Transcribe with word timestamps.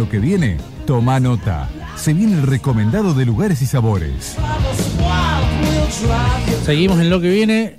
lo 0.00 0.08
que 0.08 0.18
viene? 0.18 0.56
Toma 0.86 1.20
nota. 1.20 1.68
Se 1.94 2.14
viene 2.14 2.32
el 2.32 2.42
recomendado 2.46 3.12
de 3.12 3.26
lugares 3.26 3.60
y 3.60 3.66
sabores. 3.66 4.36
Seguimos 6.64 6.98
en 7.00 7.10
lo 7.10 7.20
que 7.20 7.28
viene. 7.28 7.76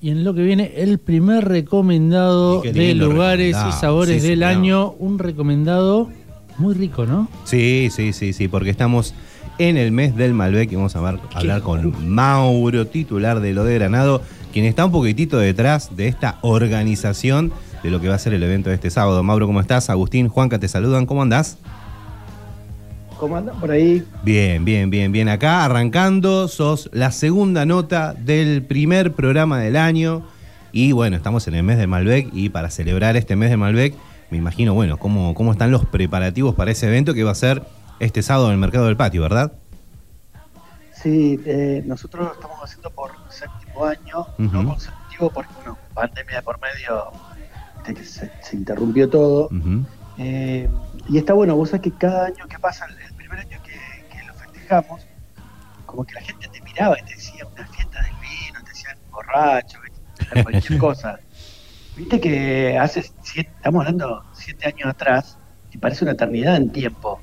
Y 0.00 0.10
en 0.10 0.24
lo 0.24 0.32
que 0.32 0.42
viene, 0.42 0.72
el 0.76 0.98
primer 0.98 1.46
recomendado 1.46 2.62
de 2.62 2.94
lugares 2.94 3.54
y 3.68 3.72
sabores 3.72 4.22
Sí, 4.22 4.28
del 4.28 4.38
señor. 4.38 4.50
año. 4.50 4.90
Un 4.98 5.18
recomendado 5.18 6.08
muy 6.56 6.72
rico, 6.74 7.04
¿no? 7.04 7.28
Sí, 7.44 7.88
sí, 7.94 8.12
sí, 8.14 8.32
sí, 8.32 8.48
porque 8.48 8.70
estamos 8.70 9.12
en 9.58 9.76
el 9.76 9.90
mes 9.92 10.16
del 10.16 10.32
Malbec 10.32 10.72
y 10.72 10.76
vamos 10.76 10.96
a 10.96 11.00
hablar 11.00 11.62
con 11.62 12.08
Mauro, 12.08 12.86
titular 12.86 13.40
de 13.40 13.52
lo 13.52 13.64
de 13.64 13.74
Granado, 13.74 14.22
quien 14.52 14.64
está 14.64 14.86
un 14.86 14.92
poquitito 14.92 15.36
detrás 15.38 15.94
de 15.96 16.06
esta 16.08 16.38
organización 16.42 17.52
de 17.88 17.92
lo 17.92 18.00
que 18.02 18.08
va 18.08 18.14
a 18.16 18.18
ser 18.18 18.34
el 18.34 18.42
evento 18.42 18.68
de 18.68 18.74
este 18.74 18.90
sábado. 18.90 19.22
Mauro, 19.22 19.46
¿cómo 19.46 19.60
estás? 19.60 19.88
Agustín, 19.88 20.28
Juanca, 20.28 20.58
te 20.58 20.68
saludan, 20.68 21.06
¿cómo 21.06 21.22
andás? 21.22 21.56
¿Cómo 23.18 23.36
andan 23.36 23.58
por 23.58 23.70
ahí? 23.70 24.04
Bien, 24.22 24.62
bien, 24.64 24.90
bien, 24.90 25.10
bien. 25.10 25.28
Acá 25.30 25.64
arrancando, 25.64 26.48
sos 26.48 26.90
la 26.92 27.10
segunda 27.10 27.64
nota 27.64 28.12
del 28.12 28.62
primer 28.62 29.14
programa 29.14 29.58
del 29.58 29.76
año. 29.76 30.22
Y 30.70 30.92
bueno, 30.92 31.16
estamos 31.16 31.48
en 31.48 31.54
el 31.54 31.62
mes 31.62 31.78
de 31.78 31.86
Malbec 31.86 32.28
y 32.34 32.50
para 32.50 32.68
celebrar 32.68 33.16
este 33.16 33.34
mes 33.36 33.48
de 33.48 33.56
Malbec, 33.56 33.94
me 34.30 34.36
imagino, 34.36 34.74
bueno, 34.74 34.98
cómo, 34.98 35.32
cómo 35.34 35.52
están 35.52 35.70
los 35.70 35.86
preparativos 35.86 36.54
para 36.54 36.70
ese 36.70 36.86
evento 36.88 37.14
que 37.14 37.24
va 37.24 37.30
a 37.32 37.34
ser 37.34 37.62
este 38.00 38.22
sábado 38.22 38.48
en 38.48 38.52
el 38.52 38.58
Mercado 38.58 38.84
del 38.84 38.96
Patio, 38.98 39.22
¿verdad? 39.22 39.52
Sí, 41.02 41.40
eh, 41.46 41.82
nosotros 41.86 42.26
lo 42.26 42.32
estamos 42.34 42.58
haciendo 42.62 42.90
por 42.90 43.12
séptimo 43.30 43.86
año, 43.86 44.26
Ujú. 44.38 44.62
no 44.62 44.68
consecutivo 44.68 45.30
porque, 45.30 45.52
bueno, 45.56 45.78
pandemia 45.94 46.36
de 46.36 46.42
por 46.42 46.60
medio, 46.60 47.12
viste 47.88 47.94
que 47.94 48.08
se, 48.08 48.30
se 48.42 48.56
interrumpió 48.56 49.08
todo. 49.08 49.48
Eh, 50.18 50.68
y 51.08 51.18
está 51.18 51.32
bueno, 51.32 51.56
vos 51.56 51.70
sabés 51.70 51.82
que 51.82 51.92
cada 51.92 52.26
año 52.26 52.46
que 52.48 52.58
pasa, 52.58 52.86
el, 52.86 53.14
primer 53.14 53.40
año 53.40 53.58
que, 53.62 53.72
que 54.10 54.24
lo 54.24 54.34
festejamos, 54.34 55.06
como 55.86 56.04
que 56.04 56.14
la 56.14 56.20
gente 56.20 56.48
te 56.48 56.60
miraba 56.62 56.98
y 56.98 57.04
te 57.04 57.14
decía 57.14 57.46
una 57.46 57.66
fiesta 57.66 58.02
del 58.02 58.12
vino, 58.20 58.62
te 58.64 58.70
decían 58.70 58.98
borracho, 59.10 59.78
¿viste? 59.82 60.42
cualquier 60.42 60.78
cosa. 60.80 61.20
Viste 61.96 62.20
que 62.20 62.78
hace, 62.78 63.10
siete, 63.22 63.50
estamos 63.56 63.80
hablando 63.80 64.24
siete 64.32 64.68
años 64.68 64.88
atrás, 64.88 65.38
y 65.72 65.78
parece 65.78 66.04
una 66.04 66.12
eternidad 66.12 66.56
en 66.56 66.70
tiempo. 66.70 67.20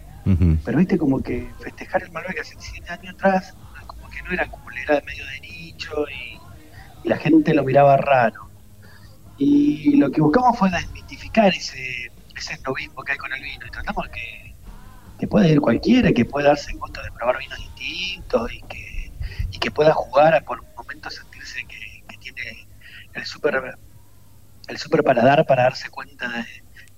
Pero 0.66 0.80
viste 0.80 0.98
como 0.98 1.22
que 1.22 1.48
festejar 1.60 2.02
el 2.02 2.12
Malbec 2.12 2.40
hace 2.40 2.56
siete 2.58 2.90
años 2.92 3.14
atrás, 3.14 3.54
como 3.86 4.10
que 4.10 4.24
no 4.24 4.32
era 4.32 4.50
como 4.50 4.72
era 4.72 5.00
medio 5.06 5.24
de 5.24 5.40
nicho 5.42 5.94
y, 6.10 6.40
y 7.04 7.10
la 7.10 7.18
gente 7.18 7.54
lo 7.54 7.64
miraba 7.64 7.96
raro. 7.98 8.45
Y 9.38 9.98
lo 9.98 10.12
que 10.12 10.22
buscamos 10.22 10.58
fue 10.58 10.70
desmitificar 10.70 11.54
ese, 11.54 12.12
ese 12.36 12.54
esnovismo 12.54 13.04
que 13.04 13.14
hay 13.14 13.18
con 13.18 13.34
el 13.34 13.42
vino 13.42 13.66
y 13.66 13.70
tratamos 13.70 14.08
que, 14.10 14.56
que 15.20 15.28
pueda 15.28 15.48
ir 15.48 15.60
cualquiera, 15.60 16.12
que 16.12 16.26
pueda 16.26 16.50
darse 16.50 16.72
el 16.72 16.80
gusto 16.80 17.02
de 17.02 17.12
probar 17.12 17.38
vinos 17.40 17.58
distintos 17.58 18.54
y 18.54 18.62
que, 18.64 19.12
y 19.52 19.60
que 19.60 19.72
pueda 19.72 19.94
jugar 19.94 20.36
a 20.36 20.42
por 20.42 20.62
un 20.62 20.68
momento 20.76 21.10
sentirse 21.10 21.66
que, 21.68 22.04
que 22.08 22.18
tiene 22.18 22.68
el 23.14 23.26
super 23.26 23.78
el 24.68 24.78
super 24.78 25.04
paladar 25.04 25.46
para 25.46 25.64
darse 25.64 25.90
cuenta 25.90 26.28
de, 26.28 26.46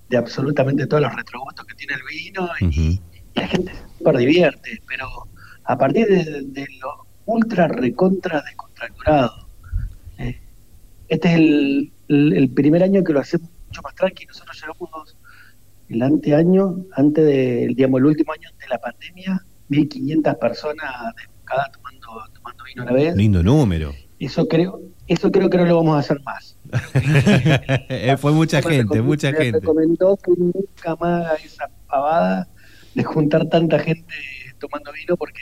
de 0.08 0.16
absolutamente 0.16 0.86
todos 0.86 1.02
los 1.02 1.14
retrogustos 1.14 1.66
que 1.66 1.74
tiene 1.74 1.94
el 1.94 2.02
vino 2.04 2.48
y, 2.60 3.00
la 3.34 3.46
gente 3.46 3.72
se 3.72 4.18
divierte, 4.18 4.82
pero 4.88 5.06
a 5.62 5.78
partir 5.78 6.08
de, 6.08 6.42
de 6.42 6.66
lo 6.80 7.06
ultra 7.26 7.68
recontra 7.68 8.42
descontracturado. 8.42 9.46
Eh, 10.18 10.40
este 11.08 11.28
es 11.28 11.34
el, 11.34 11.92
el- 12.08 12.32
el 12.34 12.50
primer 12.50 12.82
año 12.82 13.02
que 13.04 13.12
lo 13.12 13.20
hacemos 13.20 13.50
mucho 13.66 13.82
más 13.82 13.94
tranqui. 13.94 14.26
Nosotros 14.26 14.56
llegamos 14.60 15.16
el 15.88 16.02
anteaño, 16.02 16.84
antes 16.92 17.24
del, 17.24 17.74
digamos, 17.74 17.98
el 18.00 18.06
último 18.06 18.32
año 18.32 18.48
de 18.58 18.68
la 18.68 18.78
pandemia, 18.78 19.42
1.500 19.68 20.34
personas 20.36 21.14
de 21.16 21.22
cada 21.44 21.70
tomando, 21.72 22.08
tomando 22.34 22.64
vino 22.64 22.82
a 22.82 22.86
la 22.86 22.92
vez. 22.92 23.16
Lindo 23.16 23.42
número. 23.42 23.92
Eso 24.18 24.48
creo, 24.48 24.80
eso 25.06 25.30
creo 25.30 25.48
que 25.48 25.58
no 25.58 25.64
lo 25.64 25.76
vamos 25.76 25.96
a 25.96 26.00
hacer 26.00 26.20
más. 26.22 26.56
Eh, 27.88 28.16
Fue 28.18 28.32
mucha 28.32 28.60
Me 28.60 28.76
gente, 28.76 29.00
mucha 29.02 29.30
me 29.30 29.38
gente. 29.38 29.60
recomendó 29.60 30.16
que 30.16 30.32
nunca 30.36 30.96
más 30.96 31.26
haga 31.26 31.34
esa 31.36 31.68
pavada 31.88 32.48
de 32.94 33.04
juntar 33.04 33.46
tanta 33.48 33.78
gente 33.78 34.14
tomando 34.58 34.92
vino 34.92 35.16
porque 35.16 35.40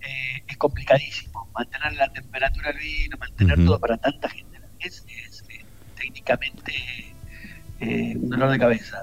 eh, 0.00 0.42
es 0.48 0.56
complicadísimo. 0.56 1.48
Mantener 1.54 1.92
la 1.94 2.10
temperatura 2.12 2.72
del 2.72 2.78
vino, 2.80 3.16
mantener 3.18 3.64
todo 3.64 3.78
para 3.78 3.96
tanta 3.98 4.28
gente 4.30 4.56
a 4.56 4.60
la 4.60 4.66
vez 4.82 5.04
es 5.06 5.44
eh, 5.50 5.64
eh, 7.80 8.16
un 8.16 8.30
dolor 8.30 8.50
de 8.50 8.58
cabeza. 8.58 9.02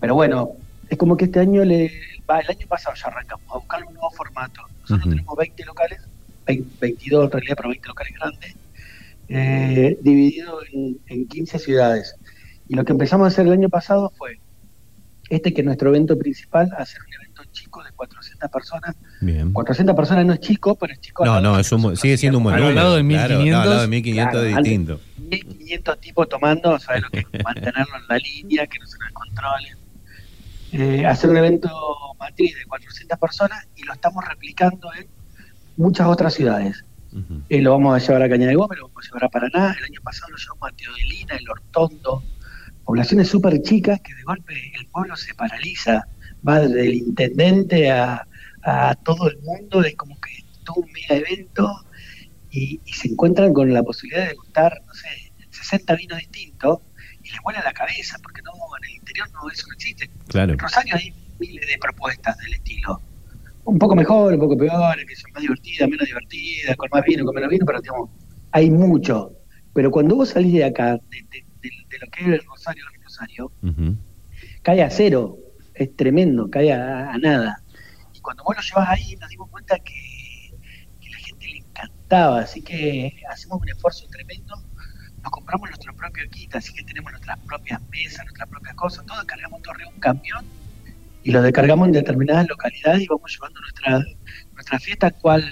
Pero 0.00 0.14
bueno, 0.14 0.52
es 0.88 0.98
como 0.98 1.16
que 1.16 1.26
este 1.26 1.40
año, 1.40 1.64
le, 1.64 1.90
va, 2.28 2.40
el 2.40 2.50
año 2.50 2.66
pasado 2.66 2.94
ya 2.96 3.06
arrancamos 3.08 3.46
a 3.50 3.58
buscar 3.58 3.84
un 3.84 3.94
nuevo 3.94 4.10
formato. 4.10 4.62
Nosotros 4.82 5.08
tenemos 5.08 5.36
20 5.36 5.64
locales, 5.64 6.00
20 6.46 6.76
22 6.80 7.24
en 7.24 7.30
realidad, 7.30 7.54
pero 7.56 7.68
20 7.70 7.88
locales 7.88 8.14
grandes, 8.14 8.54
eh, 9.28 9.98
dividido 10.02 10.60
en, 10.72 10.98
en 11.06 11.26
15 11.26 11.58
ciudades. 11.58 12.14
Y 12.68 12.74
lo 12.74 12.84
que 12.84 12.92
empezamos 12.92 13.24
a 13.24 13.28
hacer 13.28 13.46
el 13.46 13.52
año 13.52 13.68
pasado 13.68 14.12
fue, 14.16 14.38
este 15.30 15.54
que 15.54 15.62
es 15.62 15.64
nuestro 15.64 15.88
evento 15.90 16.18
principal, 16.18 16.70
hacer 16.76 17.00
un 17.06 17.14
evento 17.14 17.33
chico 17.74 17.82
de 17.84 17.90
400 17.92 18.50
personas. 18.50 18.96
Bien. 19.20 19.52
400 19.52 19.96
personas 19.96 20.26
no 20.26 20.32
es 20.34 20.40
chico, 20.40 20.74
pero 20.76 20.92
es 20.92 21.00
chico. 21.00 21.24
No, 21.24 21.40
no, 21.40 21.58
es 21.58 21.70
un, 21.72 21.96
sigue 21.96 22.16
siendo 22.16 22.38
un 22.38 22.44
buen 22.44 22.54
Al 22.56 22.60
número. 22.62 22.76
lado 22.80 22.96
de 22.96 23.02
1500, 23.02 23.60
al 23.62 23.68
lado 23.70 23.80
de 23.82 23.88
1500 23.88 24.30
claro, 24.32 24.46
es 24.46 24.54
antes- 24.56 24.64
distinto. 24.70 25.00
1500 25.30 26.00
tipos 26.00 26.28
tomando, 26.28 26.78
¿sabes 26.78 27.02
lo 27.02 27.10
que 27.10 27.20
es 27.20 27.44
mantenerlo 27.44 27.96
en 27.96 28.08
la 28.08 28.16
línea, 28.18 28.66
que 28.66 28.78
no 28.78 28.86
se 28.86 28.98
nos 28.98 29.12
controlen? 29.12 29.78
Eh, 30.72 31.06
hacer 31.06 31.30
un 31.30 31.36
evento 31.36 31.70
matriz 32.18 32.54
de 32.56 32.64
400 32.66 33.18
personas 33.18 33.66
y 33.76 33.84
lo 33.84 33.92
estamos 33.92 34.24
replicando 34.24 34.92
en 34.98 35.06
muchas 35.76 36.06
otras 36.06 36.34
ciudades. 36.34 36.84
Eh, 37.48 37.60
lo 37.62 37.70
vamos 37.72 37.94
a 37.94 38.04
llevar 38.04 38.22
a 38.24 38.28
Caña 38.28 38.48
de 38.48 38.56
Gómez, 38.56 38.76
lo 38.80 38.88
vamos 38.88 39.04
a 39.04 39.06
llevar 39.08 39.24
a 39.24 39.28
Paraná, 39.28 39.76
el 39.78 39.84
año 39.84 40.00
pasado 40.02 40.32
lo 40.32 40.36
llevamos 40.36 40.68
a 40.68 40.72
Teodelina, 40.74 41.36
El 41.36 41.48
Hortondo, 41.48 42.24
poblaciones 42.84 43.28
súper 43.28 43.62
chicas 43.62 44.00
que 44.00 44.12
de 44.16 44.22
golpe 44.24 44.52
el 44.76 44.86
pueblo 44.86 45.14
se 45.16 45.32
paraliza, 45.34 46.08
va 46.46 46.60
desde 46.60 46.86
el 46.86 46.94
intendente 46.94 47.90
a, 47.90 48.26
a 48.62 48.94
todo 48.96 49.28
el 49.30 49.38
mundo, 49.42 49.82
es 49.82 49.94
como 49.96 50.16
que 50.20 50.32
todo 50.64 50.76
un 50.76 50.90
mega 50.92 51.16
evento 51.16 51.70
y, 52.50 52.80
y 52.84 52.92
se 52.92 53.08
encuentran 53.08 53.52
con 53.52 53.72
la 53.72 53.82
posibilidad 53.82 54.28
de 54.28 54.34
gustar, 54.34 54.72
no 54.86 54.94
sé, 54.94 55.08
60 55.50 55.94
vinos 55.96 56.18
distintos 56.18 56.78
y 57.22 57.30
les 57.30 57.40
vuela 57.42 57.62
la 57.64 57.72
cabeza, 57.72 58.16
porque 58.22 58.42
no 58.42 58.52
en 58.52 58.90
el 58.90 58.96
interior 58.98 59.26
no 59.32 59.50
eso 59.50 59.66
no 59.68 59.74
existe. 59.74 60.10
Claro. 60.28 60.52
En 60.52 60.58
Rosario 60.58 60.94
hay 60.96 61.12
miles 61.38 61.66
de 61.66 61.78
propuestas 61.78 62.36
del 62.38 62.54
estilo. 62.54 63.00
Un 63.64 63.78
poco 63.78 63.96
mejor, 63.96 64.34
un 64.34 64.40
poco 64.40 64.56
peor, 64.58 64.96
que 65.06 65.16
son 65.16 65.30
más 65.32 65.40
divertidas, 65.42 65.88
menos 65.88 66.06
divertidas, 66.06 66.76
con 66.76 66.88
más 66.92 67.02
vino, 67.04 67.24
con 67.24 67.34
menos 67.34 67.48
vino, 67.50 67.64
pero 67.66 67.80
digamos, 67.80 68.10
hay 68.52 68.70
mucho. 68.70 69.32
Pero 69.72 69.90
cuando 69.90 70.16
vos 70.16 70.28
salís 70.28 70.52
de 70.52 70.64
acá, 70.64 70.92
de, 70.92 71.00
de- 71.30 71.44
de- 71.62 71.70
de 71.90 71.98
lo 71.98 72.06
que 72.10 72.20
es 72.20 72.26
el 72.28 72.44
Rosario, 72.46 72.84
el 72.94 73.02
Rosario, 73.02 73.52
cae 74.62 74.82
a 74.82 74.90
cero, 74.90 75.38
es 75.74 75.96
tremendo, 75.96 76.48
cae 76.50 76.72
a, 76.72 77.10
a 77.12 77.18
nada. 77.18 77.62
Y 78.12 78.20
cuando 78.20 78.44
vos 78.44 78.56
lo 78.56 78.62
llevas 78.62 78.88
ahí, 78.88 79.16
nos 79.16 79.28
dimos 79.30 79.50
cuenta 79.50 79.78
que, 79.78 80.52
que 81.00 81.10
la 81.10 81.18
gente 81.18 81.46
le 81.46 81.58
encantaba, 81.58 82.40
así 82.40 82.62
que 82.62 83.12
hacemos 83.30 83.60
un 83.60 83.68
esfuerzo 83.68 84.06
tremendo. 84.08 84.54
Nos 85.22 85.32
compramos 85.32 85.68
nuestro 85.70 85.94
propio 85.96 86.24
kit, 86.30 86.54
así 86.54 86.72
que 86.74 86.82
tenemos 86.84 87.10
nuestras 87.12 87.38
propias 87.40 87.80
mesas, 87.90 88.24
nuestras 88.26 88.48
propias 88.48 88.74
cosas, 88.74 89.06
todo, 89.06 89.24
cargamos 89.26 89.62
todo 89.62 89.72
arriba 89.74 89.90
un 89.90 90.00
camión 90.00 90.44
y 91.22 91.30
lo 91.32 91.40
descargamos 91.40 91.86
en 91.86 91.92
determinadas 91.92 92.46
localidades 92.46 93.02
y 93.02 93.06
vamos 93.06 93.32
llevando 93.32 93.60
nuestra, 93.60 94.04
nuestra 94.52 94.78
fiesta 94.78 95.10
cual 95.10 95.50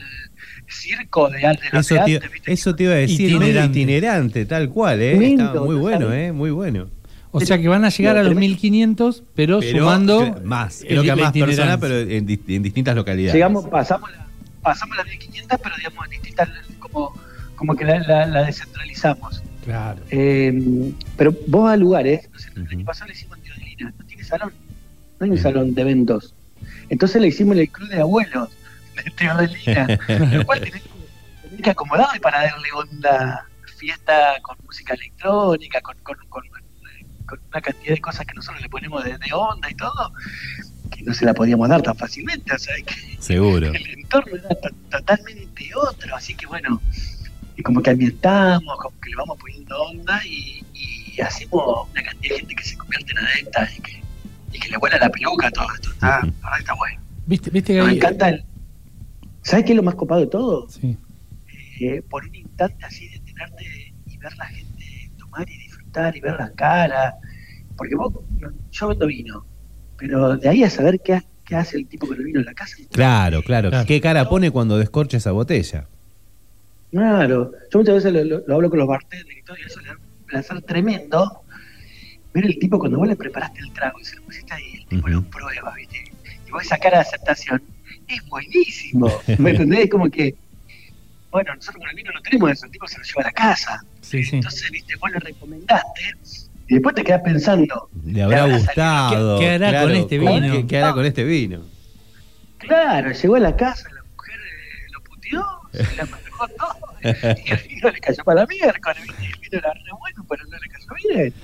circo 0.68 1.30
de, 1.30 1.40
los 1.72 1.90
Eso 1.90 2.04
te, 2.04 2.52
eso 2.52 2.74
te 2.74 2.82
iba 2.84 2.92
a 2.92 2.96
decir, 2.96 3.30
Itinerante. 3.30 3.78
itinerante, 3.78 4.46
tal 4.46 4.68
cual, 4.68 5.00
¿eh? 5.00 5.16
Lindo, 5.16 5.64
muy 5.64 5.76
¿no 5.76 5.80
bueno, 5.80 6.06
sabes? 6.08 6.28
¿eh? 6.28 6.32
Muy 6.32 6.50
bueno. 6.50 6.90
O 7.34 7.41
sea 7.41 7.59
que 7.59 7.66
van 7.69 7.84
a 7.84 7.88
llegar 7.88 8.17
a 8.17 8.23
los 8.23 8.32
tremendo. 8.32 8.49
1500, 8.50 9.23
pero, 9.34 9.61
Pero 9.61 9.79
sumando. 9.79 10.40
más, 10.44 10.84
creo 10.87 11.02
que 11.02 11.14
más 11.17 11.32
personas, 11.32 11.79
pero 11.81 11.99
en, 11.99 12.29
en 12.29 12.62
distintas 12.62 12.94
localidades. 12.94 13.34
Llegamos, 13.34 13.67
pasamos, 13.69 14.11
la, 14.12 14.26
pasamos 14.62 14.96
las 14.96 15.06
1500, 15.06 15.58
pero 15.62 15.75
digamos 15.76 16.05
en 16.05 16.11
distintas, 16.11 16.49
como, 16.79 17.12
como 17.56 17.75
que 17.75 17.84
la, 17.87 17.99
la- 18.00 18.26
la 18.26 18.44
descentralizamos. 18.44 19.43
Claro. 19.64 20.00
Eh, 20.11 20.93
pero 21.17 21.32
vos 21.46 21.64
vas 21.64 21.75
a 21.75 21.76
lugares, 21.76 22.29
no 22.32 22.38
sé, 22.38 22.50
el 22.55 22.69
año 22.69 22.84
pasado 22.84 23.06
le 23.08 23.14
hicimos 23.14 23.38
en 23.38 23.96
no 23.99 24.05
tiene 24.06 24.25
salón, 24.25 24.52
no 25.19 25.25
hay 25.25 25.31
un 25.31 25.38
salón 25.38 25.75
de 25.75 25.81
eventos. 25.82 26.35
Entonces 26.90 27.20
le 27.23 27.28
hicimos 27.28 27.56
en 27.56 27.62
el 27.62 27.69
club 27.70 27.88
de 27.88 28.00
abuelos 28.00 28.50
de 29.05 29.11
Teodelina, 29.12 29.99
lo 30.37 30.44
cual 30.44 30.61
tenés, 30.64 30.82
que- 30.82 31.49
tenés 31.49 31.62
que 31.62 31.70
acomodar 31.70 32.20
para 32.20 32.43
darle 32.43 32.69
onda, 32.75 33.46
fiesta 33.78 34.35
con 34.43 34.56
música 34.67 34.94
electrónica, 34.94 35.81
con, 35.81 35.96
con, 36.02 36.17
con- 36.28 36.43
con 37.26 37.40
una 37.48 37.60
cantidad 37.60 37.94
de 37.94 38.00
cosas 38.00 38.26
que 38.26 38.34
nosotros 38.34 38.62
le 38.62 38.69
ponemos 38.69 39.02
de, 39.04 39.16
de 39.19 39.32
onda 39.32 39.70
y 39.70 39.74
todo, 39.74 40.12
que 40.90 41.02
no 41.02 41.14
se 41.14 41.24
la 41.24 41.34
podíamos 41.34 41.69
dar 41.69 41.82
tan 41.82 41.96
fácilmente, 41.96 42.54
o 42.54 42.58
sea, 42.58 42.74
que 42.84 43.16
Seguro. 43.22 43.69
el 43.72 43.86
entorno 43.90 44.36
era 44.36 44.48
to- 44.48 44.70
totalmente 44.90 45.70
otro, 45.74 46.14
así 46.16 46.34
que 46.34 46.46
bueno, 46.46 46.80
y 47.56 47.62
como 47.62 47.82
que 47.82 47.90
ambientamos, 47.90 48.76
como 48.78 48.98
que 49.00 49.10
le 49.10 49.16
vamos 49.16 49.38
poniendo 49.38 49.80
onda 49.82 50.20
y, 50.26 50.64
y 50.74 51.20
hacemos 51.20 51.88
una 51.90 52.02
cantidad 52.02 52.34
de 52.34 52.38
gente 52.40 52.54
que 52.54 52.64
se 52.64 52.76
convierte 52.76 53.12
en 53.12 53.19
adepta 53.19 53.68
y 53.76 53.80
que, 53.82 54.02
y 54.52 54.58
que 54.58 54.68
le 54.70 54.76
vuela 54.78 54.98
la 54.98 55.08
peluca, 55.10 55.50
todo 55.50 55.66
esto. 55.75 55.90
Está, 55.90 56.08
la 56.08 56.20
verdad 56.20 56.52
que 56.54 56.58
está 56.60 56.75
bueno. 56.75 57.00
¿Viste, 57.26 57.50
viste 57.50 57.75
que 57.75 57.82
Me 57.82 57.90
hay- 57.90 57.96
encanta 57.96 58.28
el. 58.30 58.44
¿Sabes 59.42 59.64
qué 59.64 59.72
es 59.72 59.76
lo 59.76 59.82
más 59.82 59.94
copado 59.96 60.20
de 60.20 60.26
todo? 60.28 60.68
Sí. 60.68 60.96
Eh, 61.80 62.02
por 62.08 62.25
un 62.25 62.34
instante 62.34 62.84
así 62.84 63.08
detenerte 63.08 63.92
y 64.06 64.16
ver 64.18 64.36
la 64.36 64.46
gente 64.46 65.10
tomar 65.18 65.48
y 65.50 65.56
y 66.16 66.20
ver 66.20 66.36
las 66.38 66.50
caras. 66.52 67.14
Porque 67.76 67.94
vos, 67.94 68.12
yo 68.70 68.88
vendo 68.88 69.06
vino, 69.06 69.44
pero 69.96 70.36
de 70.36 70.48
ahí 70.48 70.64
a 70.64 70.70
saber 70.70 71.00
qué, 71.04 71.14
ha- 71.14 71.24
qué 71.44 71.56
hace 71.56 71.76
el 71.78 71.86
tipo 71.88 72.06
con 72.06 72.16
el 72.16 72.24
vino 72.24 72.40
en 72.40 72.46
la 72.46 72.54
casa. 72.54 72.76
Claro, 72.90 73.42
claro. 73.42 73.70
Claro. 73.70 73.86
¿Qué 73.86 74.00
cara 74.00 74.28
pone 74.28 74.50
cuando 74.50 74.78
descorcha 74.78 75.16
esa 75.16 75.32
botella? 75.32 75.86
Claro, 76.90 77.52
yo 77.70 77.78
muchas 77.78 77.94
veces 77.96 78.12
lo, 78.12 78.24
lo- 78.24 78.44
lo 78.46 78.54
hablo 78.54 78.68
con 78.70 78.78
los 78.78 78.88
bartenders 78.88 79.38
y 79.38 79.42
todo, 79.42 79.56
y 79.56 79.62
eso 79.66 79.80
le 79.80 79.88
da 79.88 79.94
un 79.94 80.26
placer 80.26 80.60
tremendo 80.62 81.42
ver 82.34 82.46
el 82.46 82.58
tipo 82.58 82.78
cuando 82.78 82.98
vos 82.98 83.08
le 83.08 83.16
preparaste 83.16 83.60
el 83.60 83.72
trago 83.72 83.98
y 84.00 84.04
se 84.04 84.16
lo 84.16 84.22
pusiste 84.22 84.52
ahí, 84.54 84.74
el 84.74 84.86
tipo 84.86 85.08
lo 85.08 85.22
prueba, 85.22 85.72
¿viste? 85.74 86.04
Y 86.46 86.50
vos 86.50 86.62
esa 86.62 86.76
cara 86.78 86.98
de 86.98 87.02
aceptación, 87.02 87.62
es 88.08 88.26
buenísimo, 88.28 89.10
¿me 89.38 89.50
entendés? 89.52 89.88
Como 89.90 90.10
que, 90.10 90.34
bueno, 91.30 91.54
nosotros 91.54 91.80
con 91.82 91.88
el 91.90 91.96
vino 91.96 92.10
no 92.12 92.20
tenemos 92.22 92.50
eso, 92.52 92.66
el 92.66 92.72
tipo 92.72 92.86
se 92.86 92.98
lo 92.98 93.04
lleva 93.04 93.22
a 93.22 93.24
la 93.24 93.32
casa, 93.32 93.82
Sí, 94.02 94.22
sí. 94.25 94.37
entonces, 94.37 94.70
¿viste? 94.70 94.94
Vos 95.00 95.10
le 95.12 95.19
recomendaste 95.20 96.02
y 96.69 96.75
después 96.75 96.94
te 96.94 97.04
quedás 97.04 97.22
pensando, 97.22 97.88
Le 98.04 98.22
habrá 98.22 98.43
habrá 98.44 98.56
gustado. 98.58 99.38
¿Qué- 99.38 99.44
qué 99.44 99.50
hará 99.52 99.69
claro, 99.70 99.87
con 99.88 99.96
este 99.96 100.19
¿cómo- 100.19 100.34
vino? 100.34 100.52
¿Qué, 100.52 100.66
qué 100.66 100.78
hará 100.78 100.93
con 100.93 101.04
este 101.06 101.25
vino? 101.25 101.70
claro, 102.58 103.10
llegó 103.12 103.34
a 103.37 103.40
la 103.40 103.56
casa, 103.56 103.88
la 103.93 104.02
mujer 104.14 104.34
eh, 104.40 104.93
lo 104.93 105.00
puteó, 105.02 105.44
se 105.72 105.96
la 105.96 106.06
manejó 106.06 106.46
todo, 106.49 106.78
y 107.46 107.50
el 107.50 107.69
vino 107.69 107.90
le 107.90 108.00
cayó 108.00 108.25
para 108.25 108.40
la 108.43 108.46
miércoles, 108.46 109.02
¿viste? 109.06 109.26
El 109.26 109.38
vino 109.40 109.58
era 109.58 109.72
re 109.72 109.90
bueno, 109.99 110.26
pero 110.28 110.44
no 110.44 110.56
le 110.58 110.69
cayó 110.69 111.14
bien. 111.19 111.34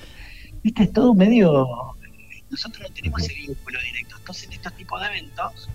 Viste, 0.62 0.82
es 0.84 0.92
todo 0.92 1.14
medio. 1.14 1.66
Nosotros 2.50 2.82
no 2.88 2.94
tenemos 2.94 3.22
ese 3.22 3.34
vínculo 3.34 3.78
directo. 3.82 4.16
Entonces, 4.18 4.44
en 4.44 4.52
estos 4.54 4.74
tipos 4.74 5.00
de 5.00 5.06
eventos, 5.08 5.68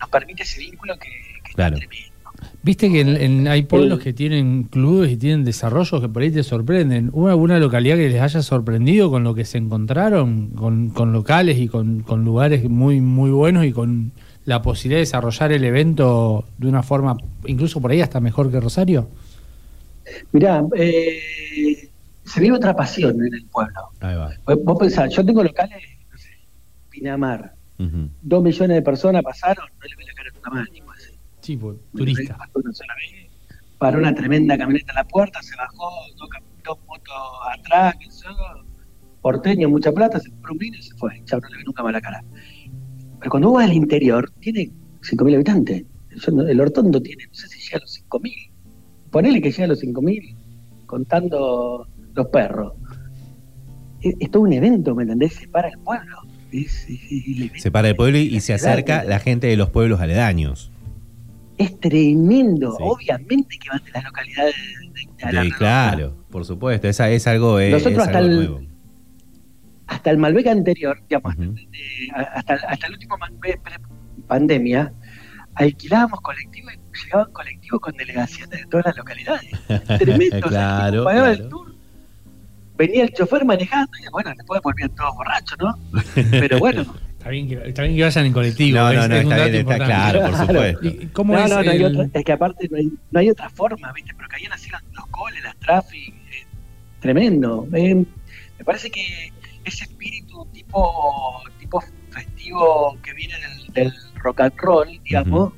nos 0.00 0.08
permite 0.10 0.42
ese 0.42 0.60
vínculo 0.60 0.94
que, 0.98 1.08
que 1.44 1.52
Claro. 1.54 1.76
está 1.76 1.86
tremendo. 1.88 2.19
Viste 2.62 2.90
que 2.92 3.00
en- 3.00 3.16
en- 3.16 3.48
hay 3.48 3.62
pueblos 3.62 4.00
que 4.00 4.12
tienen 4.12 4.64
clubes 4.64 5.10
y 5.10 5.16
tienen 5.16 5.44
desarrollos 5.44 6.00
que 6.00 6.08
por 6.08 6.22
ahí 6.22 6.30
te 6.30 6.42
sorprenden. 6.42 7.08
¿Hubo 7.12 7.28
alguna 7.28 7.58
localidad 7.58 7.96
que 7.96 8.10
les 8.10 8.20
haya 8.20 8.42
sorprendido 8.42 9.10
con 9.10 9.24
lo 9.24 9.34
que 9.34 9.46
se 9.46 9.56
encontraron? 9.56 10.48
Con, 10.50 10.90
con 10.90 11.12
locales 11.12 11.58
y 11.58 11.68
con, 11.68 12.00
con 12.02 12.24
lugares 12.24 12.68
muy, 12.68 13.00
muy 13.00 13.30
buenos 13.30 13.64
y 13.64 13.72
con 13.72 14.12
la 14.44 14.60
posibilidad 14.60 14.98
de 14.98 15.02
desarrollar 15.02 15.52
el 15.52 15.64
evento 15.64 16.44
de 16.58 16.68
una 16.68 16.82
forma, 16.82 17.16
incluso 17.46 17.80
por 17.80 17.92
ahí 17.92 18.02
hasta 18.02 18.20
mejor 18.20 18.50
que 18.50 18.60
Rosario. 18.60 19.08
Mirá, 20.32 20.62
eh, 20.76 21.88
se 22.24 22.40
vive 22.40 22.56
otra 22.56 22.74
pasión 22.76 23.24
en 23.24 23.34
el 23.34 23.44
pueblo. 23.46 23.80
Ahí 24.00 24.16
va. 24.16 24.32
Vos, 24.46 24.58
vos 24.64 24.78
pensás, 24.78 25.14
yo 25.14 25.24
tengo 25.24 25.42
locales, 25.42 25.78
no 26.12 26.18
sé, 26.18 26.28
Pinamar, 26.90 27.54
dos 28.22 28.42
millones 28.42 28.76
de 28.76 28.82
personas 28.82 29.22
pasaron, 29.22 29.64
no 29.66 29.86
le 29.88 29.96
ve 29.96 30.04
la 30.04 30.12
cara 30.12 30.30
puede 30.42 30.64
ser. 30.64 30.89
Sí, 31.50 31.56
pues, 31.56 31.76
turista. 31.96 32.36
Pasó 32.36 32.52
una 32.62 32.72
sola 32.72 32.94
vez, 32.94 33.30
paró 33.78 33.98
una 33.98 34.14
tremenda 34.14 34.56
camioneta 34.58 34.92
en 34.92 34.96
la 34.96 35.04
puerta, 35.04 35.42
se 35.42 35.56
bajó, 35.56 35.90
dos, 36.16 36.28
dos 36.64 36.78
motos 36.86 37.14
atrás, 37.58 37.94
porteño, 39.22 39.68
mucha 39.68 39.92
plata, 39.92 40.18
se 40.20 40.30
compró 40.30 40.52
un 40.52 40.58
vino 40.58 40.76
y 40.78 40.82
se 40.82 40.94
fue. 40.94 41.22
Chao, 41.24 41.40
no 41.40 41.48
le 41.48 41.56
ve 41.58 41.64
nunca 41.64 41.82
más 41.82 41.92
la 41.92 42.00
cara. 42.00 42.24
Pero 43.18 43.30
cuando 43.30 43.48
vos 43.50 43.58
vas 43.58 43.68
al 43.70 43.76
interior, 43.76 44.30
tiene 44.40 44.70
5.000 45.02 45.34
habitantes. 45.34 45.84
El 46.48 46.60
Hortondo 46.60 47.00
tiene, 47.02 47.24
no 47.26 47.34
sé 47.34 47.48
si 47.48 47.60
llega 47.60 47.78
a 47.78 47.80
los 47.80 48.02
5.000. 48.08 48.50
Ponele 49.10 49.40
que 49.42 49.50
llega 49.50 49.64
a 49.64 49.68
los 49.68 49.82
5.000, 49.82 50.36
contando 50.86 51.86
los 52.14 52.26
perros. 52.28 52.72
Es, 54.02 54.14
es 54.18 54.30
todo 54.30 54.42
un 54.44 54.52
evento, 54.52 54.94
¿me 54.94 55.02
entendés? 55.02 55.34
Se 55.34 55.48
para 55.48 55.68
el 55.68 55.78
pueblo. 55.80 56.16
Es, 56.52 56.88
es- 56.88 57.02
es 57.10 57.26
el 57.26 57.36
evento 57.42 57.58
Se 57.58 57.70
para 57.70 57.88
el 57.88 57.96
pueblo 57.96 58.18
y, 58.18 58.22
y 58.34 58.40
se 58.40 58.54
acerca 58.54 59.04
la 59.04 59.18
gente 59.20 59.46
de 59.48 59.56
los 59.56 59.68
pueblos 59.70 60.00
aledaños. 60.00 60.70
Es 61.60 61.78
tremendo. 61.78 62.72
Sí. 62.72 62.78
Obviamente 62.80 63.58
que 63.58 63.68
van 63.68 63.84
de 63.84 63.90
las 63.92 64.04
localidades 64.04 64.54
de, 64.54 65.32
de- 65.32 65.42
Sí, 65.44 65.50
claro, 65.52 66.16
por 66.30 66.44
supuesto. 66.46 66.88
Esa 66.88 67.10
es 67.10 67.26
algo, 67.26 67.60
eh, 67.60 67.70
Nosotros 67.70 67.98
es 68.02 68.06
hasta 68.06 68.18
algo 68.18 68.30
el- 68.40 68.48
nuevo. 68.50 68.66
hasta 69.86 70.10
el 70.10 70.18
Malbec 70.18 70.46
anterior, 70.46 70.98
digamos, 71.08 71.34
Ujú. 71.34 71.52
de- 71.54 71.68
hasta, 72.16 72.54
hasta 72.54 72.86
el 72.86 72.92
último 72.94 73.18
Malbec 73.18 73.60
pandemia, 74.26 74.92
alquilábamos 75.54 76.20
colectivos 76.22 76.72
y 76.74 77.04
llegaban 77.04 77.32
colectivos 77.32 77.80
con 77.80 77.94
delegaciones 77.96 78.60
de 78.60 78.66
todas 78.66 78.86
las 78.86 78.96
localidades. 78.96 79.50
Tremendo. 79.98 80.46
o 80.46 80.50
sea, 80.50 80.88
claro. 80.90 81.26
el 81.26 81.48
tour, 81.48 81.74
venía 82.78 83.02
el 83.02 83.12
chofer 83.12 83.44
manejando 83.44 83.90
y 83.98 84.10
bueno, 84.10 84.32
después 84.36 84.60
volvían 84.62 84.94
todos 84.94 85.14
borrachos, 85.14 85.58
¿no? 85.58 85.78
Pero 86.30 86.58
bueno, 86.58 86.86
Está 87.20 87.28
bien 87.28 87.48
que, 87.48 87.54
está 87.68 87.82
bien 87.82 87.96
que 87.96 88.02
vayan 88.02 88.24
en 88.26 88.32
colectivo. 88.32 88.78
No, 88.78 88.92
no, 88.94 89.08
no, 89.08 89.14
es 89.14 89.22
está 89.22 89.36
bien, 89.44 89.54
está 89.56 89.76
claro, 89.84 90.20
por 90.22 90.36
supuesto. 90.46 90.80
¿Y 90.88 91.06
cómo 91.08 91.34
no, 91.34 91.44
es 91.44 91.50
no, 91.50 91.62
no 91.62 91.70
hay 91.70 91.76
el- 91.76 91.84
otra- 91.84 92.08
es 92.18 92.24
que 92.24 92.32
aparte 92.32 92.68
no 92.70 92.76
hay, 92.78 92.92
no 93.10 93.20
hay 93.20 93.28
otra 93.28 93.50
forma, 93.50 93.92
¿viste? 93.92 94.14
Pero 94.16 94.26
caían 94.28 94.52
así 94.54 94.70
los, 94.70 94.80
los 94.94 95.06
coles, 95.08 95.44
las 95.44 95.54
traffic, 95.56 96.14
eh, 96.14 96.46
tremendo. 96.98 97.68
Eh, 97.74 97.94
me 97.94 98.64
parece 98.64 98.90
que 98.90 99.30
ese 99.66 99.84
espíritu 99.84 100.46
tipo, 100.50 101.42
tipo 101.58 101.84
festivo 102.10 102.98
que 103.02 103.12
viene 103.12 103.34
del, 103.38 103.74
del 103.74 103.92
rock 104.14 104.40
and 104.40 104.54
roll, 104.56 104.88
digamos, 105.04 105.52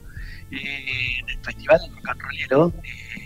eh, 0.50 1.24
del 1.28 1.38
festival 1.44 1.80
del 1.80 1.94
rock 1.94 2.08
and 2.08 2.20
rollero, 2.22 2.72
eh, 2.82 3.21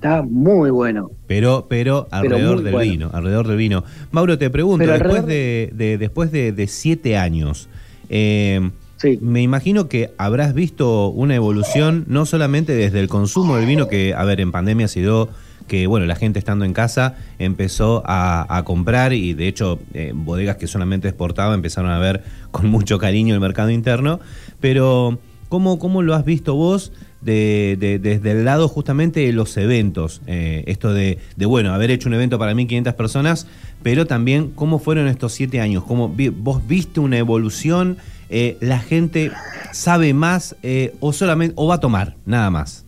está 0.00 0.22
muy 0.22 0.70
bueno. 0.70 1.10
Pero, 1.26 1.66
pero 1.68 2.08
alrededor 2.10 2.62
del 2.62 2.72
bueno. 2.72 2.90
vino, 2.90 3.10
alrededor 3.12 3.46
del 3.48 3.58
vino. 3.58 3.84
Mauro, 4.10 4.38
te 4.38 4.48
pregunto, 4.48 4.78
Pero 4.78 4.92
después 4.94 5.20
alrededor 5.20 5.28
de, 5.28 5.70
de- 5.74 5.98
después 5.98 6.32
de, 6.32 6.52
de 6.52 6.66
siete 6.68 7.16
años, 7.18 7.68
eh, 8.08 8.70
Sí. 8.96 9.18
me 9.22 9.40
imagino 9.40 9.88
que 9.88 10.10
habrás 10.18 10.52
visto 10.52 11.08
una 11.08 11.34
evolución 11.34 12.04
no 12.08 12.26
solamente 12.26 12.74
desde 12.74 13.00
el 13.00 13.08
consumo 13.08 13.56
del 13.56 13.64
vino, 13.66 13.88
que, 13.88 14.12
a 14.14 14.24
ver, 14.24 14.40
en 14.42 14.52
pandemia 14.52 14.88
se 14.88 15.00
dio 15.00 15.30
que, 15.68 15.86
bueno, 15.86 16.04
la 16.04 16.16
gente 16.16 16.38
estando 16.38 16.66
en 16.66 16.74
casa 16.74 17.16
empezó 17.38 18.02
a, 18.04 18.44
a 18.54 18.62
comprar 18.64 19.14
y 19.14 19.32
de 19.32 19.48
hecho 19.48 19.78
eh, 19.94 20.12
bodegas 20.14 20.56
que 20.56 20.66
solamente 20.66 21.08
exportaban 21.08 21.54
empezaron 21.54 21.90
a 21.90 21.98
ver 21.98 22.22
con 22.50 22.66
mucho 22.68 22.98
cariño 22.98 23.32
el 23.32 23.40
mercado 23.40 23.70
interno, 23.70 24.20
pero 24.60 25.18
¿cómo, 25.48 25.78
cómo 25.78 26.02
lo 26.02 26.14
has 26.14 26.24
visto 26.26 26.54
vos 26.54 26.92
de, 27.20 27.76
de- 27.78 27.98
desde 27.98 28.30
el 28.32 28.44
lado 28.44 28.68
justamente 28.68 29.20
de 29.20 29.32
los 29.32 29.56
eventos? 29.56 30.22
Eh, 30.26 30.64
esto 30.66 30.92
de, 30.92 31.18
de, 31.36 31.46
bueno, 31.46 31.72
haber 31.74 31.90
hecho 31.90 32.08
un 32.08 32.14
evento 32.14 32.38
para 32.38 32.52
1.500 32.54 32.94
personas, 32.94 33.46
pero 33.82 34.06
también 34.06 34.50
cómo 34.54 34.78
fueron 34.78 35.08
estos 35.08 35.32
siete 35.32 35.60
años, 35.60 35.84
cómo 35.84 36.08
vi- 36.08 36.28
vos 36.28 36.66
viste 36.66 37.00
una 37.00 37.18
evolución, 37.18 37.96
Eh, 38.32 38.56
la 38.60 38.78
gente 38.78 39.32
sabe 39.72 40.14
más 40.14 40.54
eh, 40.62 40.94
o 41.00 41.12
solamente 41.12 41.52
o 41.56 41.66
va 41.66 41.74
a 41.74 41.80
tomar, 41.80 42.14
nada 42.24 42.48
más. 42.48 42.84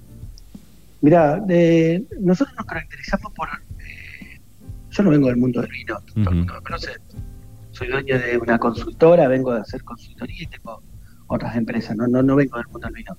Mira, 1.00 1.42
eh, 1.48 2.00
nosotros 2.20 2.54
nos 2.56 2.64
caracterizamos 2.64 3.32
por. 3.32 3.48
eh, 3.48 4.38
yo 4.92 5.02
no 5.02 5.10
vengo 5.10 5.26
del 5.26 5.38
mundo 5.38 5.60
del 5.60 5.68
vino, 5.72 5.96
todo 6.14 6.20
Ujú. 6.20 6.30
el 6.30 6.36
mundo 6.36 6.54
me 6.54 6.60
conoce. 6.60 6.90
Soy 7.72 7.88
dueño 7.88 8.20
de 8.20 8.38
una 8.38 8.56
consultora, 8.56 9.26
vengo 9.26 9.52
de 9.52 9.62
hacer 9.62 9.82
consultoría 9.82 10.44
y 10.44 10.46
tengo 10.46 10.80
otras 11.26 11.56
empresas, 11.56 11.96
no, 11.96 12.06
no, 12.06 12.22
no 12.22 12.36
vengo 12.36 12.58
del 12.58 12.66
mundo 12.68 12.86
del 12.86 12.94
vino. 12.94 13.16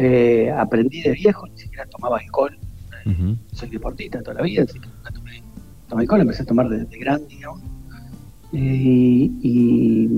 Eh, 0.00 0.48
aprendí 0.56 1.02
de 1.02 1.10
viejo, 1.10 1.44
ni 1.48 1.58
siquiera 1.58 1.84
tomaba 1.86 2.18
alcohol. 2.18 2.56
Ujú. 3.04 3.36
Soy 3.52 3.68
deportista 3.68 4.22
toda 4.22 4.34
la 4.34 4.42
vida, 4.42 4.62
así 4.62 4.78
que 4.78 4.88
nunca 4.88 5.10
tomé, 5.10 5.42
tomé 5.88 6.02
alcohol, 6.02 6.20
empecé 6.20 6.42
a 6.44 6.46
tomar 6.46 6.68
desde 6.68 6.98
grande, 6.98 7.26
digamos. 7.28 7.60
Eh, 8.52 9.28
y 9.42 10.08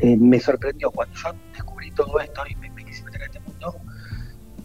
eh, 0.00 0.16
me 0.18 0.38
sorprendió 0.38 0.90
cuando 0.90 1.14
yo 1.14 1.30
descubrí 1.50 1.90
todo 1.92 2.20
esto 2.20 2.42
y 2.46 2.54
me, 2.56 2.70
me 2.72 2.84
quise 2.84 3.02
meter 3.04 3.22
en 3.22 3.26
este 3.26 3.40
mundo, 3.40 3.74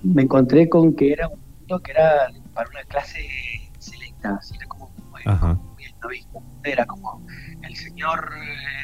me 0.03 0.23
encontré 0.23 0.67
con 0.67 0.93
que 0.93 1.13
era 1.13 1.29
un 1.29 1.39
mundo 1.57 1.79
que 1.79 1.91
era 1.91 2.29
para 2.53 2.69
una 2.69 2.83
clase 2.89 3.25
selecta, 3.77 4.35
así 4.35 4.53
era 4.57 4.67
como, 4.67 4.91
era 6.65 6.85
como 6.85 7.25
el 7.63 7.75
señor 7.75 8.29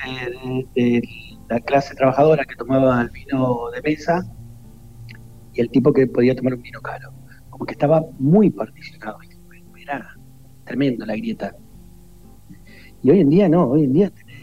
eh, 0.08 0.66
de, 0.76 0.82
de 0.82 1.02
la 1.50 1.60
clase 1.60 1.94
trabajadora 1.94 2.46
que 2.46 2.56
tomaba 2.56 3.02
el 3.02 3.10
vino 3.10 3.70
de 3.72 3.82
mesa 3.82 4.24
y 5.56 5.62
el 5.62 5.70
tipo 5.72 5.92
que 5.94 6.06
podía 6.08 6.36
tomar 6.36 6.54
un 6.54 6.62
vino 6.62 6.82
caro, 6.82 7.14
como 7.50 7.66
que 7.66 7.74
estaba 7.74 8.04
muy 8.20 8.50
particionado, 8.50 9.18
era 9.78 10.16
tremendo 10.66 11.06
la 11.06 11.16
grieta. 11.16 11.56
Y 13.04 13.12
hoy 13.12 13.20
en 13.22 13.30
día 13.30 13.48
no, 13.48 13.66
hoy 13.68 13.84
en 13.84 13.94
día 13.94 14.10
tenés 14.10 14.36